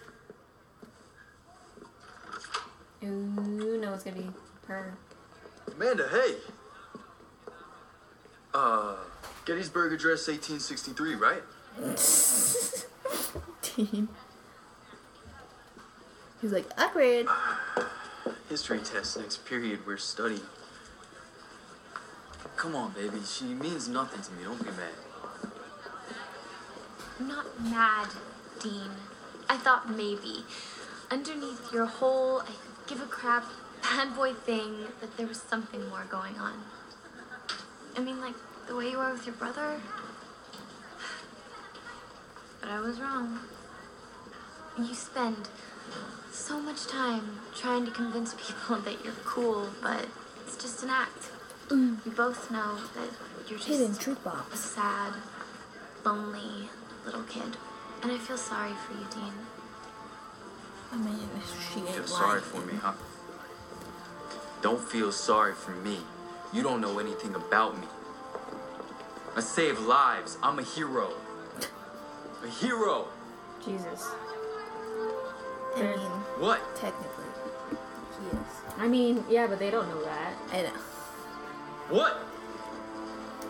[3.03, 4.29] Ooh, no, it's gonna be
[4.67, 4.93] her.
[5.75, 6.35] Amanda, hey.
[8.53, 8.97] Uh,
[9.45, 11.41] Gettysburg Address 1863, right?
[13.75, 14.09] Dean.
[16.39, 17.25] He's like, awkward.
[18.49, 20.41] History test next period we're studying.
[22.61, 23.17] Come on, baby.
[23.25, 24.43] She means nothing to me.
[24.43, 24.93] Don't be mad.
[27.19, 28.09] I'm not mad,
[28.61, 28.91] Dean.
[29.49, 30.45] I thought maybe,
[31.09, 32.51] underneath your whole I
[32.85, 33.45] give a crap
[33.81, 36.53] bad boy thing, that there was something more going on.
[37.97, 38.35] I mean, like
[38.67, 39.81] the way you are with your brother.
[42.61, 43.39] But I was wrong.
[44.77, 45.49] You spend
[46.31, 50.05] so much time trying to convince people that you're cool, but
[50.45, 51.31] it's just an act.
[51.69, 53.09] We both know that
[53.49, 55.13] you're just Hidden truth a sad,
[56.03, 56.69] lonely
[57.05, 57.57] little kid.
[58.03, 59.33] And I feel sorry for you, Dean.
[60.91, 61.29] I mean,
[61.73, 62.43] she ain't Feel ain't sorry lying.
[62.43, 62.93] for me, huh?
[64.61, 65.99] Don't feel sorry for me.
[66.51, 67.87] You don't know anything about me.
[69.35, 70.37] I save lives.
[70.43, 71.11] I'm a hero.
[72.43, 73.07] A hero.
[73.63, 74.09] Jesus.
[75.77, 76.59] I mean, What?
[76.75, 77.23] technically,
[78.19, 78.77] he is.
[78.77, 80.33] I mean, yeah, but they don't know that.
[80.51, 80.71] I know.
[81.91, 82.23] What?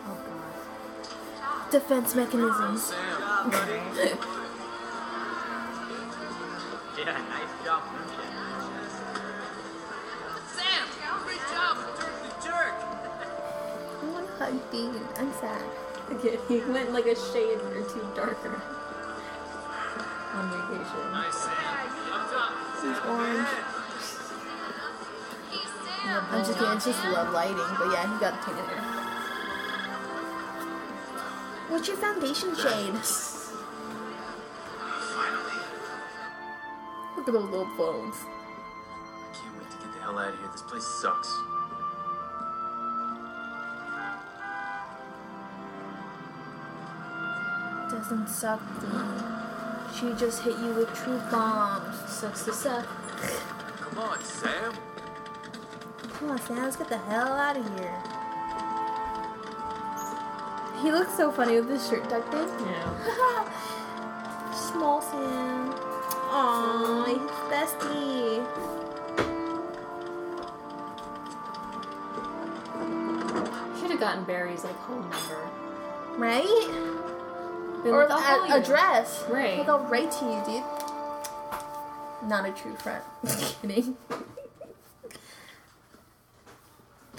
[0.07, 1.71] Oh god.
[1.71, 2.91] Defense mechanisms.
[6.97, 7.81] Yeah, nice job,
[10.53, 10.87] Sam,
[11.23, 12.75] great job with Dirk the Jerk.
[12.77, 15.01] I want to hug Dean.
[15.17, 15.63] I'm sad.
[16.11, 18.61] Okay, he went like a shade or two darker
[20.33, 21.11] on vacation.
[21.11, 21.53] Nice, Sam.
[22.11, 22.53] Up.
[22.83, 23.70] He's orange.
[26.11, 26.73] I'm just kidding.
[26.73, 27.55] It's just love lighting.
[27.55, 28.65] But yeah, he got a tinted
[31.69, 32.93] What's your foundation shade?
[35.15, 35.61] Finally.
[37.15, 38.15] Look at those little phones.
[38.17, 40.49] I can't wait to get the hell out of here.
[40.51, 41.29] This place sucks.
[47.89, 48.61] Doesn't suck.
[49.97, 51.95] She just hit you with truth bombs.
[52.09, 52.85] Sucks to suck.
[53.79, 54.90] Come on, Sam.
[56.21, 56.57] Come on, Sam.
[56.57, 57.97] Let's get the hell out of here.
[60.83, 62.47] He looks so funny with his shirt tucked in.
[62.67, 64.53] Yeah.
[64.53, 65.73] Small Sam.
[65.73, 67.17] Aww, his
[67.49, 68.45] bestie.
[73.79, 75.49] Should have gotten Barry's like home number.
[76.17, 76.67] Right?
[77.83, 78.63] Been or like, I'll a, you.
[78.63, 79.25] dress.
[79.27, 79.57] Right.
[79.57, 82.29] Like, oh, I'll write to you, dude.
[82.29, 83.03] Not a true friend.
[83.25, 83.97] Just Kidding.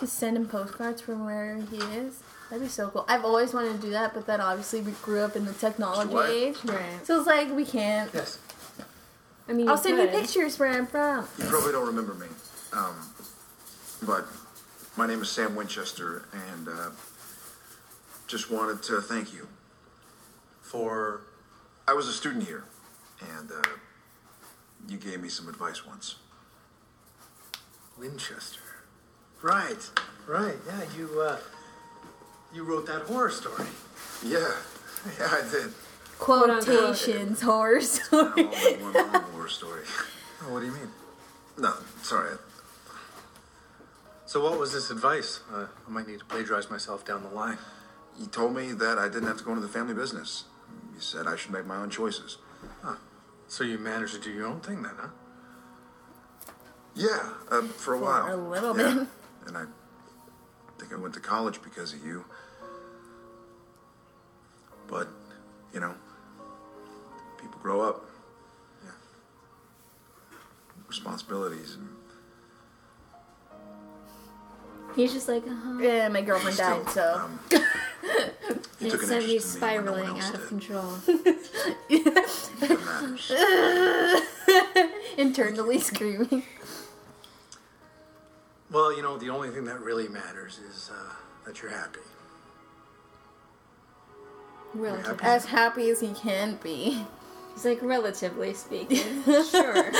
[0.02, 2.20] To send him postcards from where he is.
[2.50, 3.04] That'd be so cool.
[3.08, 6.12] I've always wanted to do that, but then obviously we grew up in the technology
[6.12, 6.28] What?
[6.28, 6.56] age.
[6.64, 6.82] Right.
[7.04, 8.10] So it's like we can't.
[8.12, 8.38] Yes.
[9.48, 10.20] I mean, I'll send you could.
[10.20, 11.26] pictures where I'm from.
[11.38, 12.26] You probably don't remember me,
[12.72, 12.94] um,
[14.04, 14.26] but
[14.96, 16.90] my name is Sam Winchester, and uh,
[18.26, 19.46] just wanted to thank you
[20.60, 21.22] for.
[21.88, 22.64] I was a student here,
[23.36, 23.62] and uh,
[24.88, 26.16] you gave me some advice once.
[27.98, 28.61] Winchester.
[29.42, 29.90] Right,
[30.28, 30.54] right.
[30.66, 31.38] Yeah, you uh,
[32.54, 33.66] you wrote that horror story.
[34.24, 34.38] Yeah,
[35.18, 35.72] yeah, I did.
[36.18, 38.44] Quotations, horror story.
[38.44, 39.82] One long story.
[40.44, 40.90] Oh, what do you mean?
[41.58, 42.36] No, sorry.
[44.26, 45.40] So, what was this advice?
[45.52, 47.58] Uh, I might need to plagiarize myself down the line.
[48.20, 50.44] You told me that I didn't have to go into the family business.
[50.94, 52.38] You said I should make my own choices.
[52.82, 52.94] Huh.
[53.48, 55.08] So you managed to do your own thing then, huh?
[56.94, 58.34] Yeah, uh, for a For while.
[58.34, 58.94] a little Yeah.
[58.94, 59.08] bit.
[59.46, 59.64] And I
[60.78, 62.24] think I went to college because of you.
[64.88, 65.08] But,
[65.72, 65.94] you know,
[67.40, 68.04] people grow up.
[68.84, 68.90] Yeah.
[70.88, 71.88] Responsibilities and
[74.94, 75.78] He's just like, uh-huh.
[75.80, 77.14] Yeah, my girlfriend died, so.
[77.24, 77.38] um,
[78.82, 80.48] And you took an sent me interest in me when no spiraling out of did.
[80.48, 80.92] control.
[85.16, 86.42] Internally screaming.
[88.72, 91.12] Well, you know, the only thing that really matters is uh,
[91.44, 92.00] that you're happy.
[94.72, 95.22] Relatively.
[95.22, 97.04] As happy as he can be.
[97.52, 99.22] He's like, relatively speaking.
[99.24, 99.76] sure.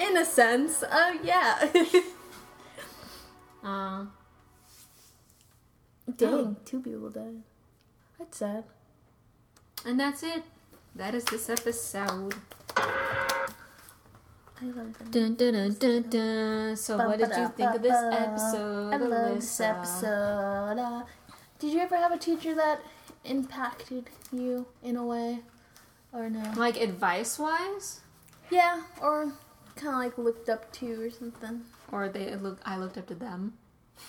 [0.00, 1.68] In a sense, uh, yeah.
[3.64, 4.06] Uh,
[6.16, 7.42] Dang, two people died.
[8.18, 8.64] That's sad.
[9.86, 10.42] And that's it.
[10.96, 12.34] That is this episode.
[14.62, 15.10] I love them.
[15.10, 16.76] Dun, dun, dun.
[16.76, 18.92] So, what did you think of this episode?
[18.94, 20.78] I love this episode.
[20.78, 21.02] Uh,
[21.58, 22.80] did you ever have a teacher that
[23.24, 25.40] impacted you in a way,
[26.12, 26.42] or no?
[26.56, 28.00] Like advice wise,
[28.50, 29.32] Yeah, or
[29.76, 31.62] kind of like looked up to or something.
[31.90, 32.60] or they look.
[32.64, 33.54] I looked up to them.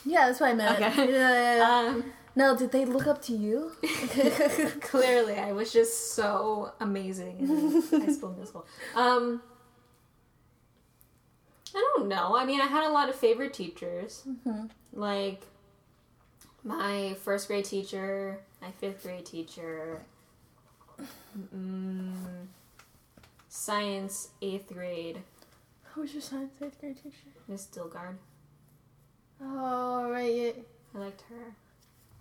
[0.06, 0.80] Yeah, that's what I meant.
[0.80, 1.12] Okay.
[1.12, 1.90] Yeah, yeah, yeah.
[1.90, 2.04] Um,
[2.36, 3.74] no, did they look up to you?
[4.82, 8.66] Clearly, I was just so amazing in High School Musical.
[8.96, 9.42] Um,
[11.76, 12.36] I don't know.
[12.36, 14.24] I mean, I had a lot of favorite teachers.
[14.28, 14.70] Mhm.
[14.94, 15.42] Like
[16.64, 20.06] my first grade teacher, my fifth grade teacher,
[21.56, 22.14] mm,
[23.50, 25.22] science eighth grade,
[25.94, 27.30] Who was your science eighth grade teacher?
[27.48, 28.18] Miss Dilgard.
[29.42, 30.34] Oh, right.
[30.34, 30.52] Yeah.
[30.96, 31.56] I liked her.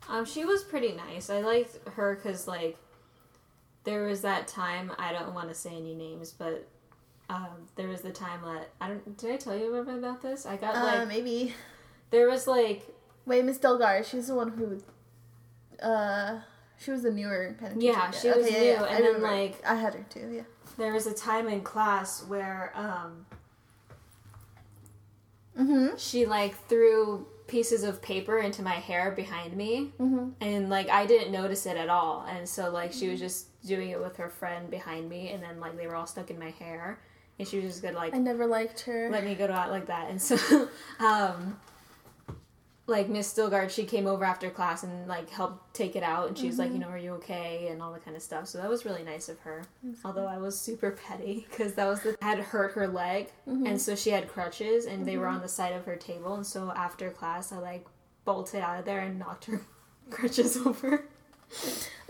[0.09, 1.31] Um, she was pretty nice.
[1.31, 2.77] I liked her because like
[3.85, 4.93] there was that time.
[4.99, 6.69] I don't want to say any names, but
[7.35, 9.17] um, there was the time that I don't.
[9.17, 10.45] Did I tell you about this?
[10.47, 11.55] I got Uh, like maybe.
[12.11, 12.87] there was like
[13.27, 14.05] Wait, Miss Delgar.
[14.05, 14.81] She's the one who.
[15.85, 16.41] Uh,
[16.79, 17.83] she was the newer kind of.
[17.83, 19.27] Yeah, she was yeah, new, yeah, I and then, remember.
[19.37, 20.29] like- I had her too.
[20.33, 20.43] Yeah.
[20.79, 23.27] there was a time in class where um
[25.59, 25.97] Mm-hmm.
[25.99, 30.31] she like threw pieces of paper into my hair behind me Mm-hmm.
[30.41, 33.91] and like I didn't notice it at all and so like she was just doing
[33.91, 36.51] it with her friend behind me and then like they were all stuck in my
[36.53, 37.01] hair
[37.39, 39.09] and she was just gonna like I never liked her.
[39.11, 40.11] let me go out like that.
[40.11, 40.69] And so
[41.01, 41.59] um
[42.89, 46.29] like miss stilgard she came over after class and like helped take it out.
[46.29, 46.75] And she was like Mhm.
[46.75, 47.69] you know are you okay?
[47.71, 48.49] and all that kind of stuff.
[48.49, 49.63] So that was really nice of her.
[50.05, 53.31] Although i was super petty because that was the had hurt her leg.
[53.49, 53.69] Mhm.
[53.69, 55.35] and so she had crutches and they were Mhm.
[55.35, 56.35] on the side of her table.
[56.35, 57.87] And so after class i like
[58.25, 59.61] bolted out of there and knocked her
[60.11, 61.05] crutches over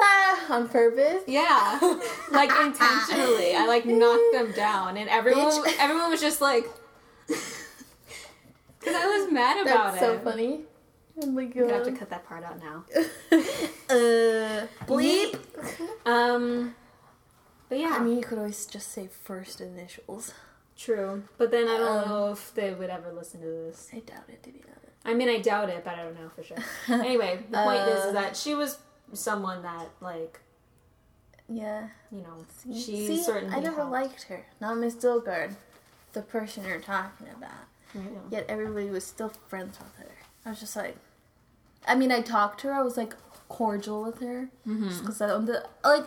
[0.01, 1.23] Ah, on purpose.
[1.27, 1.79] yeah
[2.33, 5.77] like intentionally i like knocked them down and everyone Bitch.
[5.79, 6.65] everyone was just like
[7.27, 10.61] because i was mad about That's it so funny.
[11.23, 12.85] Oh my I'm gonna have to cut that part out now.
[13.91, 15.39] Uh, bleep.
[16.07, 16.75] Um,
[17.69, 20.33] but yeah, I mean, you could always just say first initials.
[20.75, 21.23] true.
[21.37, 23.91] But then I don't Um, know if they would ever listen to this.
[23.93, 24.97] I doubt it, to be honest.
[25.05, 26.57] I mean, I doubt it, but I don't know for sure.
[26.89, 28.79] anyway, the point is, Uh, is that she was
[29.13, 30.41] someone that, like,
[31.49, 31.89] Yeah.
[32.11, 33.93] you know, See, she see, certainly I never helped.
[33.93, 34.47] liked her.
[34.61, 35.57] Not Miss Dilgard,
[36.13, 37.67] the person you're talking about.
[37.95, 38.07] Right.
[38.31, 40.13] Yet everybody was still friends with her.
[40.47, 40.97] I was just like,
[41.87, 42.75] I mean, I talked to her.
[42.75, 43.15] I was like
[43.49, 44.99] cordial with her, mm-hmm.
[45.01, 46.07] because I'm the like,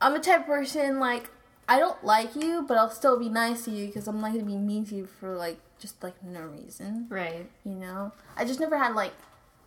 [0.00, 1.30] I'm a type of person like
[1.68, 4.44] I don't like you, but I'll still be nice to you because I'm not gonna
[4.44, 7.06] be mean to you for like just like no reason.
[7.08, 7.46] Right.
[7.64, 9.12] You know, I just never had like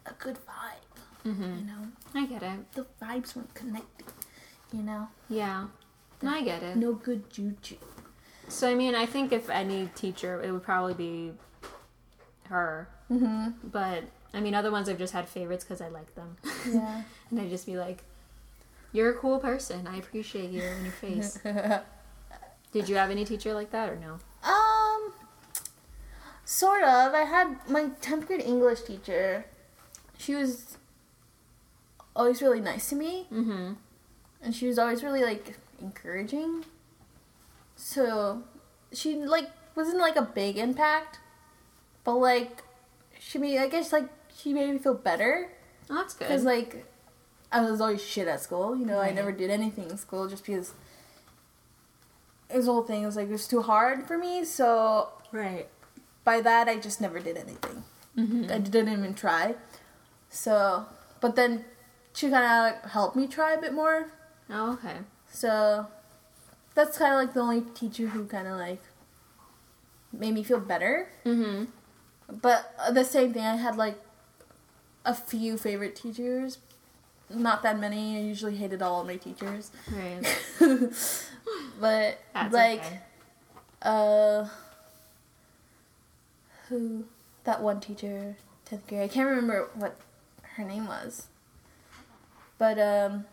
[0.06, 0.84] a good vibe.
[1.28, 1.60] Mhm.
[1.60, 2.72] You know, I get it.
[2.74, 4.06] the vibes weren't connected.
[4.72, 5.68] You know, Yeah.
[6.22, 6.76] No, I get it.
[6.78, 7.76] no good juju.
[8.48, 11.34] So, I mean, I think if any teacher, it would probably be
[12.50, 12.88] her.
[13.10, 13.56] Mhm.
[13.64, 16.38] But, I mean, other ones I've just had favorites because I like them.
[16.68, 17.04] Yeah.
[17.30, 18.04] and I'd just be like,
[18.94, 19.86] you're a cool person.
[19.88, 21.40] I appreciate you in your face.
[22.72, 24.20] Did you have any teacher like that or no?
[24.44, 25.14] Um,
[26.46, 27.14] sort of.
[27.14, 29.46] I had my 10th grade English teacher.
[30.18, 30.78] She was
[32.18, 33.28] always really nice to me.
[33.32, 33.74] Mm-hmm.
[34.42, 36.66] And she was always really, like, encouraging.
[37.78, 38.44] So,
[38.92, 41.20] she, like, wasn't, like, a big impact.
[42.04, 42.64] But, like,
[43.20, 45.50] she made, I guess, like, she made me feel better.
[45.90, 46.28] Oh, that's good.
[46.28, 46.86] Because, like,
[47.52, 48.76] I was always shit at school.
[48.76, 50.74] You know, I never did anything in school just because
[52.50, 53.04] it was the whole thing.
[53.04, 54.44] It was like, it was too hard for me.
[54.44, 55.68] So, right.
[56.28, 57.86] by that, I just never did anything.
[58.18, 58.52] Mhm.
[58.52, 59.56] I didn't even try.
[60.30, 60.86] So,
[61.22, 61.64] but then
[62.18, 64.08] she kind of like, helped me try a bit more.
[64.50, 64.98] Oh, okay.
[65.32, 65.86] So,
[66.74, 68.82] that's kind of like the only teacher who kind of like
[70.12, 71.10] made me feel better.
[71.26, 71.66] Mm-hmm.
[72.42, 74.00] But the same thing, I had like
[75.06, 76.58] a few favorite teachers.
[77.30, 78.18] Not that many.
[78.18, 79.70] I usually hated all of my teachers.
[79.92, 80.24] Right.
[81.80, 83.00] but That's like, okay.
[83.84, 84.48] uh,
[86.70, 87.06] who
[87.44, 89.02] that one teacher, tenth grade.
[89.02, 90.00] I can't remember what
[90.56, 91.28] her name was.
[92.58, 93.26] But um,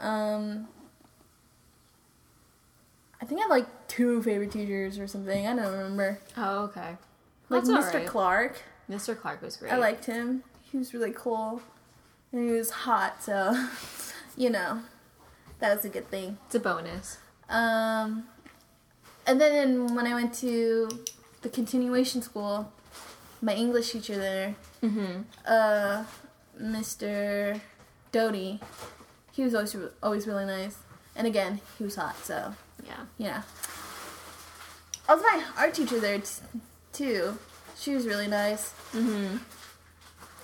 [0.00, 0.68] um,
[3.20, 5.46] I think I have like two favorite teachers or something.
[5.46, 6.18] I don't remember.
[6.36, 6.96] Oh, okay.
[7.48, 7.94] Like That's Mr.
[7.94, 8.06] right.
[8.06, 8.62] Clark.
[8.90, 9.18] Mr.
[9.18, 9.72] Clark was great.
[9.72, 10.42] I liked him.
[10.70, 11.62] He was really cool.
[12.32, 13.68] And he was hot, so
[14.36, 14.80] you know.
[15.60, 16.38] That was a good thing.
[16.46, 17.18] It's a bonus.
[17.48, 18.24] Um
[19.26, 20.88] and then when I went to
[21.42, 22.72] the continuation school,
[23.40, 25.22] my English teacher there, Mm-hmm.
[25.46, 26.04] uh
[26.60, 27.60] Mr.
[28.12, 28.60] Doty,
[29.32, 30.76] he was always always really nice.
[31.16, 32.54] And again, he was hot, so
[32.86, 33.04] Yeah.
[33.18, 33.42] yeah.
[35.08, 36.30] I was my art teacher there t-
[36.92, 37.38] too.
[37.78, 38.72] She was really nice.
[38.94, 39.38] Mm-hmm.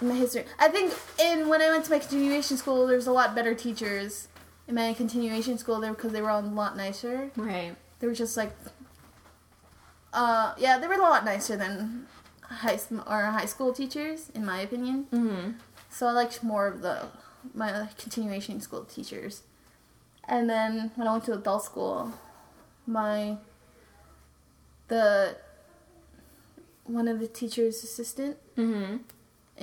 [0.09, 0.45] My history.
[0.59, 3.55] I think in when I went to my continuation school, there was a lot better
[3.55, 4.29] teachers
[4.67, 7.31] in my continuation school there because they were all a lot nicer.
[7.37, 7.75] Right.
[8.01, 8.55] They were just like,
[10.13, 12.07] uh, yeah, they were a lot nicer than
[12.43, 15.07] high or high school teachers, in my opinion.
[15.13, 15.51] Mm-hmm.
[15.91, 17.07] So I liked more of the
[17.55, 19.43] my continuation school teachers.
[20.25, 22.13] And then when I went to adult school,
[22.87, 23.37] my
[24.89, 25.37] the
[26.85, 28.97] one of the teacher's assistant Mm-hmm.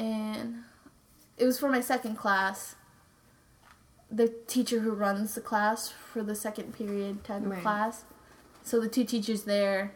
[0.01, 0.63] and
[1.37, 2.75] it was for my second class.
[4.11, 7.61] The teacher who runs the class for the second period type of Right.
[7.61, 8.03] class.
[8.63, 9.91] So the two teachers there,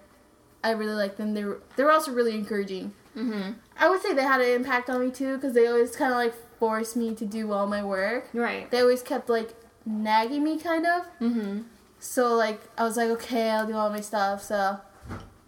[0.64, 1.34] I really like them.
[1.34, 2.94] They were they were also really encouraging.
[3.16, 3.54] Mm-hmm.
[3.78, 6.18] I would say they had an impact on me too because they always kind of
[6.18, 8.30] like forced me to do all my work.
[8.34, 8.70] Right.
[8.70, 9.55] They always kept like
[9.86, 11.03] nagging me kind of.
[11.22, 11.62] Mm-hmm.
[11.99, 14.43] So like I was like okay, I'll do all my stuff.
[14.43, 14.78] So,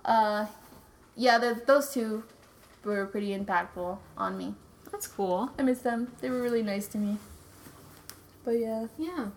[0.05, 0.45] uh,
[1.15, 2.23] yeah, the, those two
[2.83, 4.55] were pretty impactful on me.
[4.91, 5.51] That's cool.
[5.57, 6.11] I miss them.
[6.21, 7.17] They were really nice to me.
[8.43, 8.87] But yeah.
[8.97, 9.27] Yeah.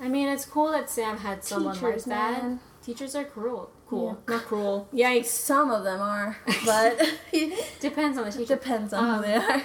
[0.00, 2.42] I mean, it's cool that Sam had someone Teachers, like that.
[2.42, 2.60] man.
[2.84, 3.70] Teachers are cruel.
[3.88, 4.18] Cool.
[4.28, 4.34] Yeah.
[4.34, 4.88] Not cruel.
[4.94, 5.26] Yikes.
[5.26, 6.98] Some of them are, but
[7.80, 8.54] Depends on the teacher.
[8.56, 9.62] depends on Um, who they are.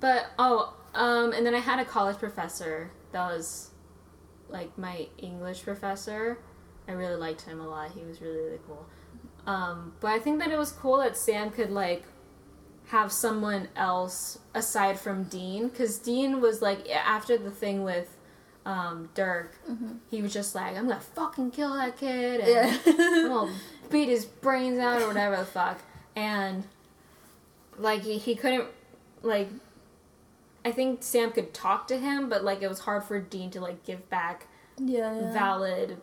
[0.00, 3.70] But oh, um, and then I had a college professor that was
[4.48, 6.38] like my English professor.
[6.88, 7.92] I really liked him a lot.
[7.92, 8.86] He was really really cool.
[9.46, 12.04] Um, but I think that it was cool that Sam could like
[12.88, 18.16] have someone else aside from Dean, because Dean was like after the thing with
[18.66, 19.56] um, Dirk,
[20.10, 22.78] he was just like, "I'm gonna fucking kill that kid," and Yeah.
[22.86, 23.52] I'm gonna
[23.90, 25.80] beat his brains out or whatever the fuck,
[26.16, 26.64] and
[27.78, 28.66] like he, he couldn't
[29.22, 29.48] like
[30.64, 33.60] I think Sam could talk to him, but like it was hard for Dean to
[33.60, 34.46] like give back
[34.78, 35.32] yeah, yeah.
[35.32, 35.98] valid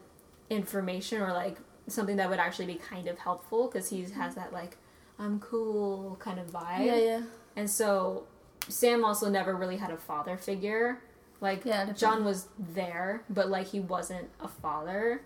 [0.50, 4.52] information or like something that would actually be kind of helpful because he has that
[4.54, 4.78] like
[5.20, 6.86] I'm cool kind of vibe.
[6.86, 7.22] Yeah, yeah.
[7.56, 8.26] And so
[8.68, 11.00] Sam also never really had a father figure.
[11.40, 11.92] Like Yeah.
[11.94, 15.22] John was there, but like he wasn't a father.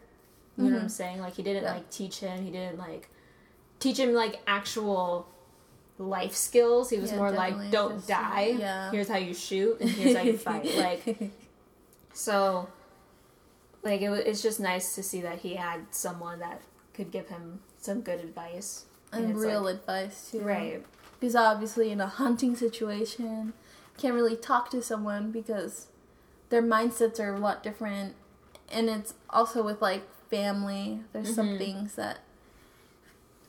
[0.58, 0.92] You know what I'm Mhm.
[0.92, 1.20] saying?
[1.22, 1.74] Like he didn't Yeah.
[1.74, 2.44] like teach him.
[2.44, 3.10] He didn't like
[3.80, 5.28] teach him like actual
[6.02, 6.90] life skills.
[6.90, 8.56] He was Yeah, more like don't Just, die.
[8.60, 8.92] yeah.
[8.92, 10.66] Here's how you shoot and here's how you fight.
[10.78, 11.32] Like
[12.14, 12.68] so
[13.84, 16.62] like it, it's just nice to see that he had someone that
[16.94, 20.42] could give him some good advice and it's real like- advice too.
[20.42, 20.84] right
[21.20, 23.54] Because obviously, in a hunting situation,
[23.98, 25.88] can't really talk to someone because
[26.50, 28.16] their mindsets are a lot different,
[28.70, 31.02] and it's also with like family.
[31.14, 31.58] There's some Mhm.
[31.60, 32.20] things that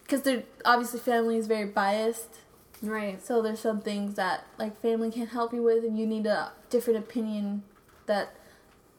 [0.02, 2.40] because they're obviously family is very biased.
[2.82, 6.26] Right So there's some things that like family can't help you with, and you need
[6.26, 7.62] a different opinion
[8.06, 8.34] that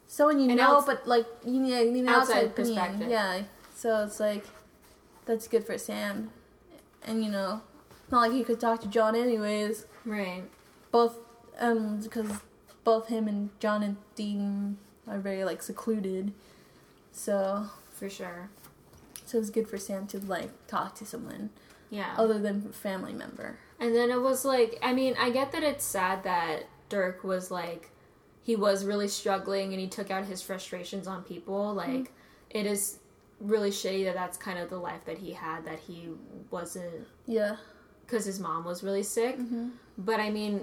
[0.07, 2.75] someone you An know, outs- but like you need, you need an outside outside, opinion.
[2.75, 3.09] perspective.
[3.09, 3.41] Yeah.
[3.75, 4.45] So it's like
[5.25, 6.31] that's good for Sam,
[7.05, 7.61] and you know,
[8.11, 9.85] not like he could talk to John anyways.
[10.05, 10.43] right
[10.91, 11.17] Both
[11.59, 12.29] um because
[12.83, 14.77] both him and John and Dean
[15.07, 16.33] are very like secluded.
[17.11, 18.49] So for sure
[19.25, 21.49] so it's good for Sam to like talk to someone
[21.89, 23.57] yeah other than family member.
[23.79, 27.51] And then it was like, I mean, I get that it's sad that Dirk was
[27.51, 27.89] like,
[28.41, 31.73] he was really struggling and he took out his frustrations on people.
[31.73, 32.11] Like,
[32.49, 32.99] it is
[33.39, 36.09] really shitty that that's kind of the life that he had, that he
[36.51, 37.57] wasn't, Yeah.
[38.05, 39.37] because his mom was really sick.
[39.37, 39.69] Mm-hmm.
[39.97, 40.61] But I mean,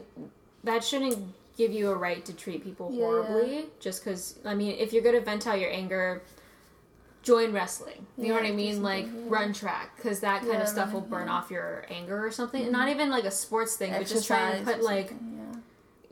[0.65, 1.19] that shouldn't
[1.57, 5.03] give you a right to treat people Yeah, horribly just because, I mean, if you're
[5.03, 6.23] going to vent out your anger,
[7.23, 8.07] join wrestling.
[8.17, 8.83] You know what I mean?
[8.83, 9.13] Like yeah.
[9.27, 11.35] run track because that kind Yeah, of stuff will burn yeah.
[11.35, 12.65] off your anger or something.
[12.67, 12.71] Mhm.
[12.71, 15.13] Not even like a sports thing, but just try to put like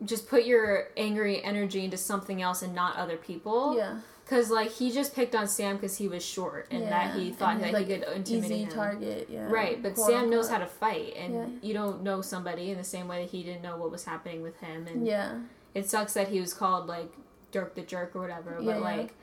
[0.05, 3.77] just put your angry energy into something else and not other people.
[3.77, 3.97] Yeah.
[4.25, 7.55] Because like he just picked on Sam because he was short and that he thought
[7.55, 8.69] and, that like, he could intimidate easy him.
[8.71, 11.47] target, yeah, Right, but Sam knows how to fight, and Yeah.
[11.63, 14.43] you don't know somebody in the same way that he didn't know what was happening
[14.43, 14.87] with him.
[14.87, 15.39] And Yeah.
[15.75, 17.11] it sucks that he was called like
[17.53, 18.59] Dirk the Jerk or whatever.
[18.61, 18.97] Yeah, but yeah.
[18.99, 19.15] like,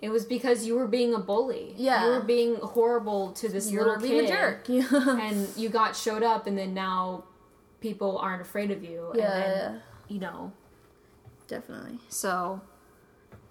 [0.00, 1.74] it was because you were being a bully.
[1.76, 2.04] Yeah.
[2.04, 4.28] you were being horrible to this You little were being a kid.
[4.28, 4.86] jerk, yeah.
[5.20, 7.24] and you got showed up, and then now
[7.80, 9.12] people aren't afraid of you.
[9.14, 9.78] Yeah, and then, yeah.
[10.08, 10.52] you know.
[11.48, 11.98] Definitely.
[12.08, 12.60] So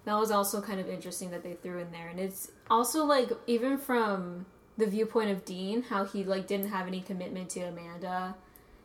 [0.04, 3.30] that was also kind of interesting that they threw in there, and it's also like
[3.46, 4.46] even from
[4.78, 8.36] the viewpoint of Dean, how he like didn't have any commitment to Amanda,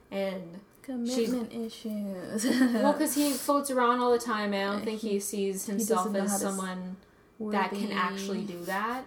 [0.09, 0.59] and
[1.05, 2.45] she's Commitment issues.
[2.45, 6.12] well, because he floats around all the time, I don't think he- he, sees himself
[6.12, 6.47] how as to
[7.42, 9.04] someone that can actually do that.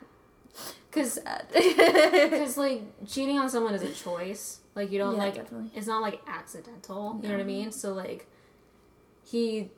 [0.91, 2.57] Because, uh, Sad.
[2.57, 4.61] like cheating on someone is a choice.
[4.75, 5.71] Like you don't Yeah, like definitely.
[5.75, 7.19] it's not like accidental.
[7.23, 7.73] You know what I mean?
[7.73, 8.27] So like
[9.25, 9.71] he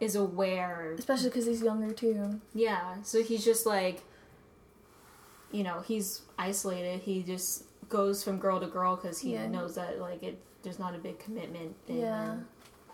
[0.00, 2.40] is aware Especially because he's younger too.
[2.54, 4.02] Yeah, so he's just like,
[5.50, 7.00] you know, he's isolated.
[7.00, 9.46] He just goes from girl to girl because he Yeah.
[9.48, 10.40] knows that like it.
[10.62, 11.98] There's not a big commitment thing.
[11.98, 12.36] Yeah.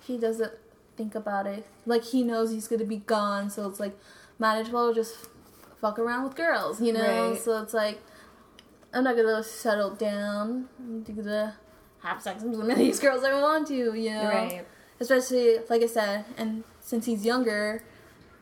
[0.03, 0.53] He doesn't
[0.97, 1.67] think about it.
[1.87, 3.99] Like he knows he's gonna be gone, so it's like
[4.39, 5.17] might as well just
[5.81, 7.31] fuck around with girls, you know?
[7.31, 7.41] Right.
[7.41, 8.01] So it's like
[8.93, 10.69] I'm not gonna settle down.
[10.79, 11.57] I'm gonna
[12.03, 14.29] have sex with as many of these girls I want to, you know?
[14.29, 14.67] Right.
[15.01, 17.83] Especially like I said, and since he's younger,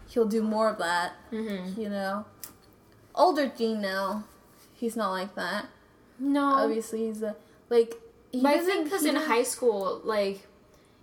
[0.08, 1.12] he'll do more of that.
[1.30, 1.80] Mm-hmm.
[1.80, 2.24] You know.
[3.14, 4.24] Older Gene now,
[4.74, 5.66] he's not like that.
[6.18, 6.44] No.
[6.44, 7.36] Obviously he's a
[7.68, 7.94] like
[8.30, 10.46] he But I think because in high school, like,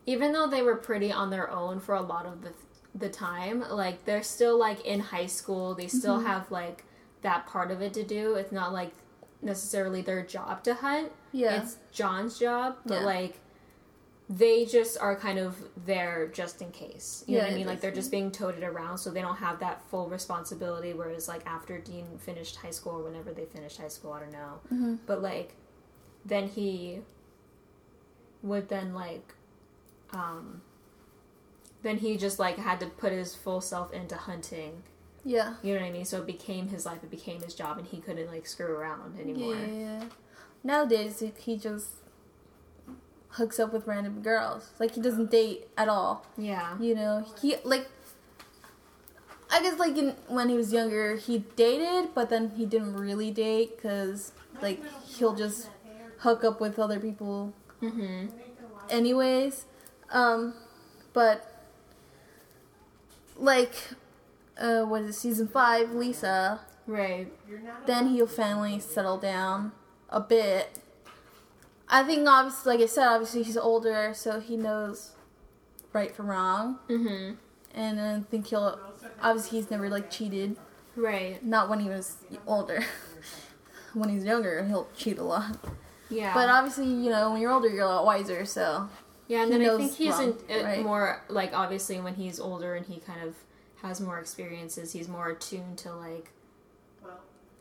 [0.06, 2.54] even though they were pretty on their own for a lot of the
[3.00, 5.74] the time, like they're still like in high school.
[5.76, 6.26] They still Mhm.
[6.26, 6.84] have like
[7.22, 8.36] that part of it to do.
[8.36, 8.92] It's not like
[9.42, 11.12] necessarily their job to hunt.
[11.32, 11.62] Yeah.
[11.62, 13.06] It's John's job, but Yeah.
[13.06, 13.40] like
[14.32, 17.24] they just are kind of there just in case.
[17.26, 17.68] You know what Yeah, I mean?
[17.68, 20.94] Like they're just being toted around, so they don't have that full responsibility.
[20.94, 24.32] Whereas like after Dean finished high school or whenever they finished high school, I don't
[24.32, 24.60] know.
[24.72, 25.00] Mhm.
[25.08, 25.56] But like
[26.26, 27.02] then he
[28.44, 29.34] would then like
[30.12, 30.62] um
[31.82, 34.84] then he just like had to put his full self into hunting.
[35.26, 35.56] Yeah.
[35.62, 36.06] You know what I mean?
[36.06, 39.20] So it became his life, it became his job and he couldn't like screw around
[39.20, 39.56] anymore.
[39.56, 40.04] Yeah.
[40.64, 41.88] Nowadays, he just
[43.30, 44.72] hooks up with random girls.
[44.80, 46.26] Like he doesn't date at all.
[46.38, 46.78] Yeah.
[46.80, 47.88] You know, he like.
[49.52, 53.32] I guess like in, when he was younger, he dated, but then he didn't really
[53.32, 55.70] date because like he'll just
[56.20, 57.54] hook up with other people.
[57.82, 58.28] Mm-hmm.
[58.92, 59.66] Anyways,
[60.12, 60.54] um,
[61.14, 61.49] but
[63.40, 63.74] like,
[64.58, 65.94] uh, what is it, season five?
[65.94, 66.62] Lisa.
[66.88, 67.32] Right.
[67.86, 69.74] Then he'll finally settle down
[70.10, 70.80] a bit.
[71.88, 75.12] I think obviously, like I said, obviously he's older, so he knows
[75.94, 76.80] right from wrong.
[76.90, 77.36] Mm-hmm.
[77.74, 78.80] And I think he'll
[79.22, 80.58] obviously he's never like cheated.
[80.96, 81.44] Right.
[81.44, 82.18] Not when he was
[82.48, 82.84] older.
[83.94, 85.58] when he's younger, he'll cheat a lot.
[86.10, 86.34] Yeah.
[86.34, 88.46] But obviously, you know, when you're older, you're a lot wiser.
[88.46, 88.90] So
[89.30, 90.84] Yeah, and he then I think he's in, right?
[90.84, 93.36] more like obviously when he's older and he kind of
[93.84, 96.32] has more experiences, he's more attuned to like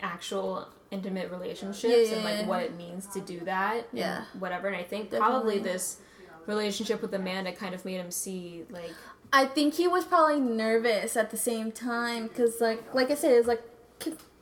[0.00, 3.86] actual intimate relationships Yeah, and like what it means to do that.
[3.90, 4.24] and Yeah.
[4.38, 4.68] whatever.
[4.68, 5.98] And I think probably this
[6.46, 8.90] relationship with Amanda kind of made him see like
[9.30, 13.32] I think he was probably nervous at the same time because, like, like I said,
[13.32, 13.62] it's like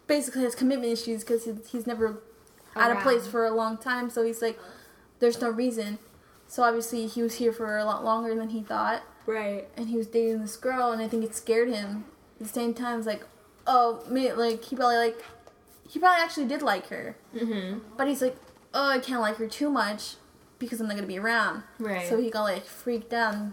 [0.07, 2.23] basically has commitment issues because he's never
[2.77, 4.11] out of place for a long time.
[4.11, 4.57] So he's like,
[5.19, 5.99] there's no reason.
[6.49, 9.03] So obviously he was here for a lot longer than he thought.
[9.27, 9.69] Right.
[9.77, 12.05] And he was dating this girl, and I think it scared him.
[12.41, 13.25] At the same time, it's like,
[13.67, 15.25] oh, me, like he probably like,
[15.89, 17.17] he probably actually did like her.
[17.35, 17.81] Mm-hmm.
[17.97, 18.37] But he's like,
[18.75, 20.17] oh, I can't like her too much
[20.59, 21.65] because I'm not gonna be around.
[21.79, 22.09] Right.
[22.09, 23.53] So he got like freaked out and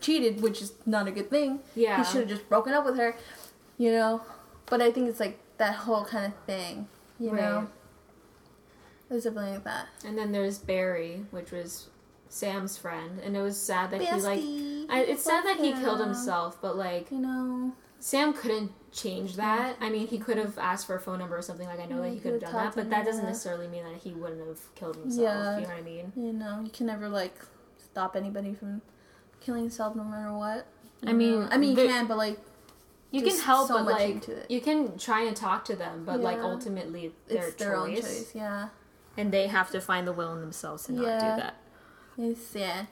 [0.00, 1.60] cheated, which is not a good thing.
[1.76, 1.98] Yeah.
[1.98, 3.14] He should have just broken up with her,
[3.78, 4.22] you know.
[4.66, 6.88] But I think it's like that whole kind of thing,
[7.20, 7.68] you know.
[9.08, 9.88] It was definitely like that.
[10.04, 11.88] And then there's Barry, which was
[12.32, 14.40] Sam's friend, and it was sad that he like.
[14.88, 17.72] I, it's sad that he killed himself, but like You know.
[17.98, 19.76] Sam couldn't change that.
[19.80, 21.66] I mean, he could have asked for a phone number or something.
[21.68, 23.28] Like I know Yeah, that he could have done that, but that doesn't yeah.
[23.28, 25.22] necessarily mean that he wouldn't have killed himself.
[25.22, 25.56] Yeah.
[25.56, 26.12] You know what I mean?
[26.16, 27.36] You know, you can never like
[27.78, 28.80] stop anybody from
[29.40, 30.66] killing himself no matter what.
[31.06, 31.48] I mean, know?
[31.50, 32.38] I mean, you can, but like,
[33.10, 36.20] You there's can help, so but like you can try and talk to them, but
[36.20, 38.32] like ultimately their it's their own choice, choice.
[38.34, 38.68] Yeah,
[39.18, 41.18] and they have to find the will in themselves to not Yeah.
[41.36, 41.56] do that.
[42.30, 42.86] It's sad.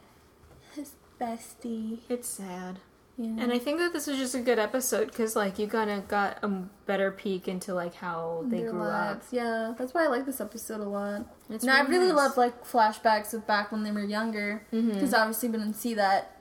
[0.74, 1.98] His bestie.
[2.08, 2.80] It's sad.
[3.20, 3.36] Yeah.
[3.38, 6.08] And I think that this was just a good episode because like you kind of
[6.08, 6.48] got a
[6.86, 9.26] better peek into like how they Their grew lives.
[9.30, 11.26] Yeah, that's why I like this episode a lot.
[11.50, 12.16] It's and I really really nice.
[12.16, 16.40] love like flashbacks of back when they were younger because obviously we didn't see that,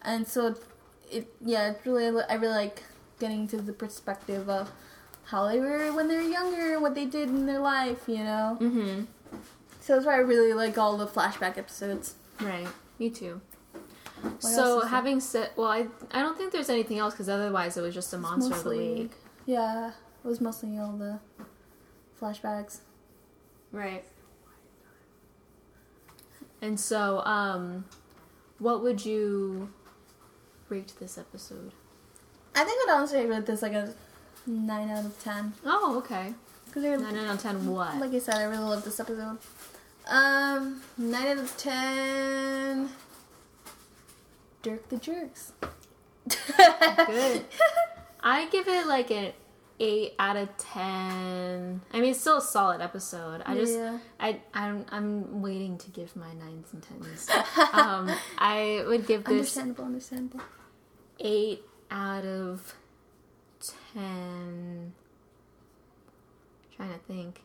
[0.00, 0.58] and so it,
[1.10, 2.84] it yeah, it's really I really like
[3.20, 4.70] getting to the perspective of
[5.24, 8.56] how they were when they were younger, what they did in their life, you know.
[8.58, 9.02] Mm-hmm.
[9.88, 12.16] So that's why I really like all the flashback episodes.
[12.42, 12.68] Right.
[12.98, 13.40] Me too.
[14.22, 17.80] else so having said, well, I I don't think there's anything else because otherwise it
[17.80, 19.12] was just a monster of the mostly- week.
[19.46, 21.20] Yeah, it was mostly all the
[22.20, 22.80] flashbacks.
[23.72, 24.04] Right.
[26.60, 27.86] And so, um,
[28.58, 29.72] what would you
[30.68, 31.72] rate this episode?
[32.54, 33.94] I think I'd honestly rate this like a
[34.46, 35.54] nine out of ten.
[35.64, 36.34] Oh, okay.
[36.76, 37.66] Nine out of ten.
[37.66, 37.96] What?
[37.96, 39.38] Like I said, I really love this episode.
[40.08, 42.88] Um, nine out of ten.
[44.62, 45.52] Dirk the Jerks.
[46.28, 47.44] Good.
[48.22, 49.32] I give it like an
[49.80, 51.80] eight out of ten.
[51.92, 53.42] I mean, it's still a solid episode.
[53.46, 53.98] I just, Yeah.
[54.18, 57.28] I, I'm, I'm waiting to give my nines and tens.
[57.72, 60.40] um, I would give this Understandable, understandable.
[61.20, 62.74] eight out of
[63.94, 64.92] ten.
[66.76, 67.40] Trying to think.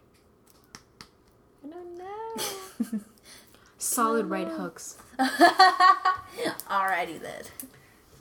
[1.73, 3.01] I don't.
[3.77, 4.97] Solid right hooks.
[5.19, 7.43] Alrighty then.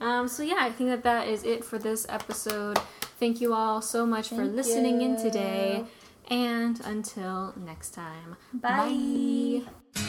[0.00, 2.78] Um, so yeah, I think that that is it for this episode.
[3.20, 5.84] Thank you all so much for Thank listening in today,
[6.28, 9.62] and until next time, Bye.
[9.94, 10.02] Bye.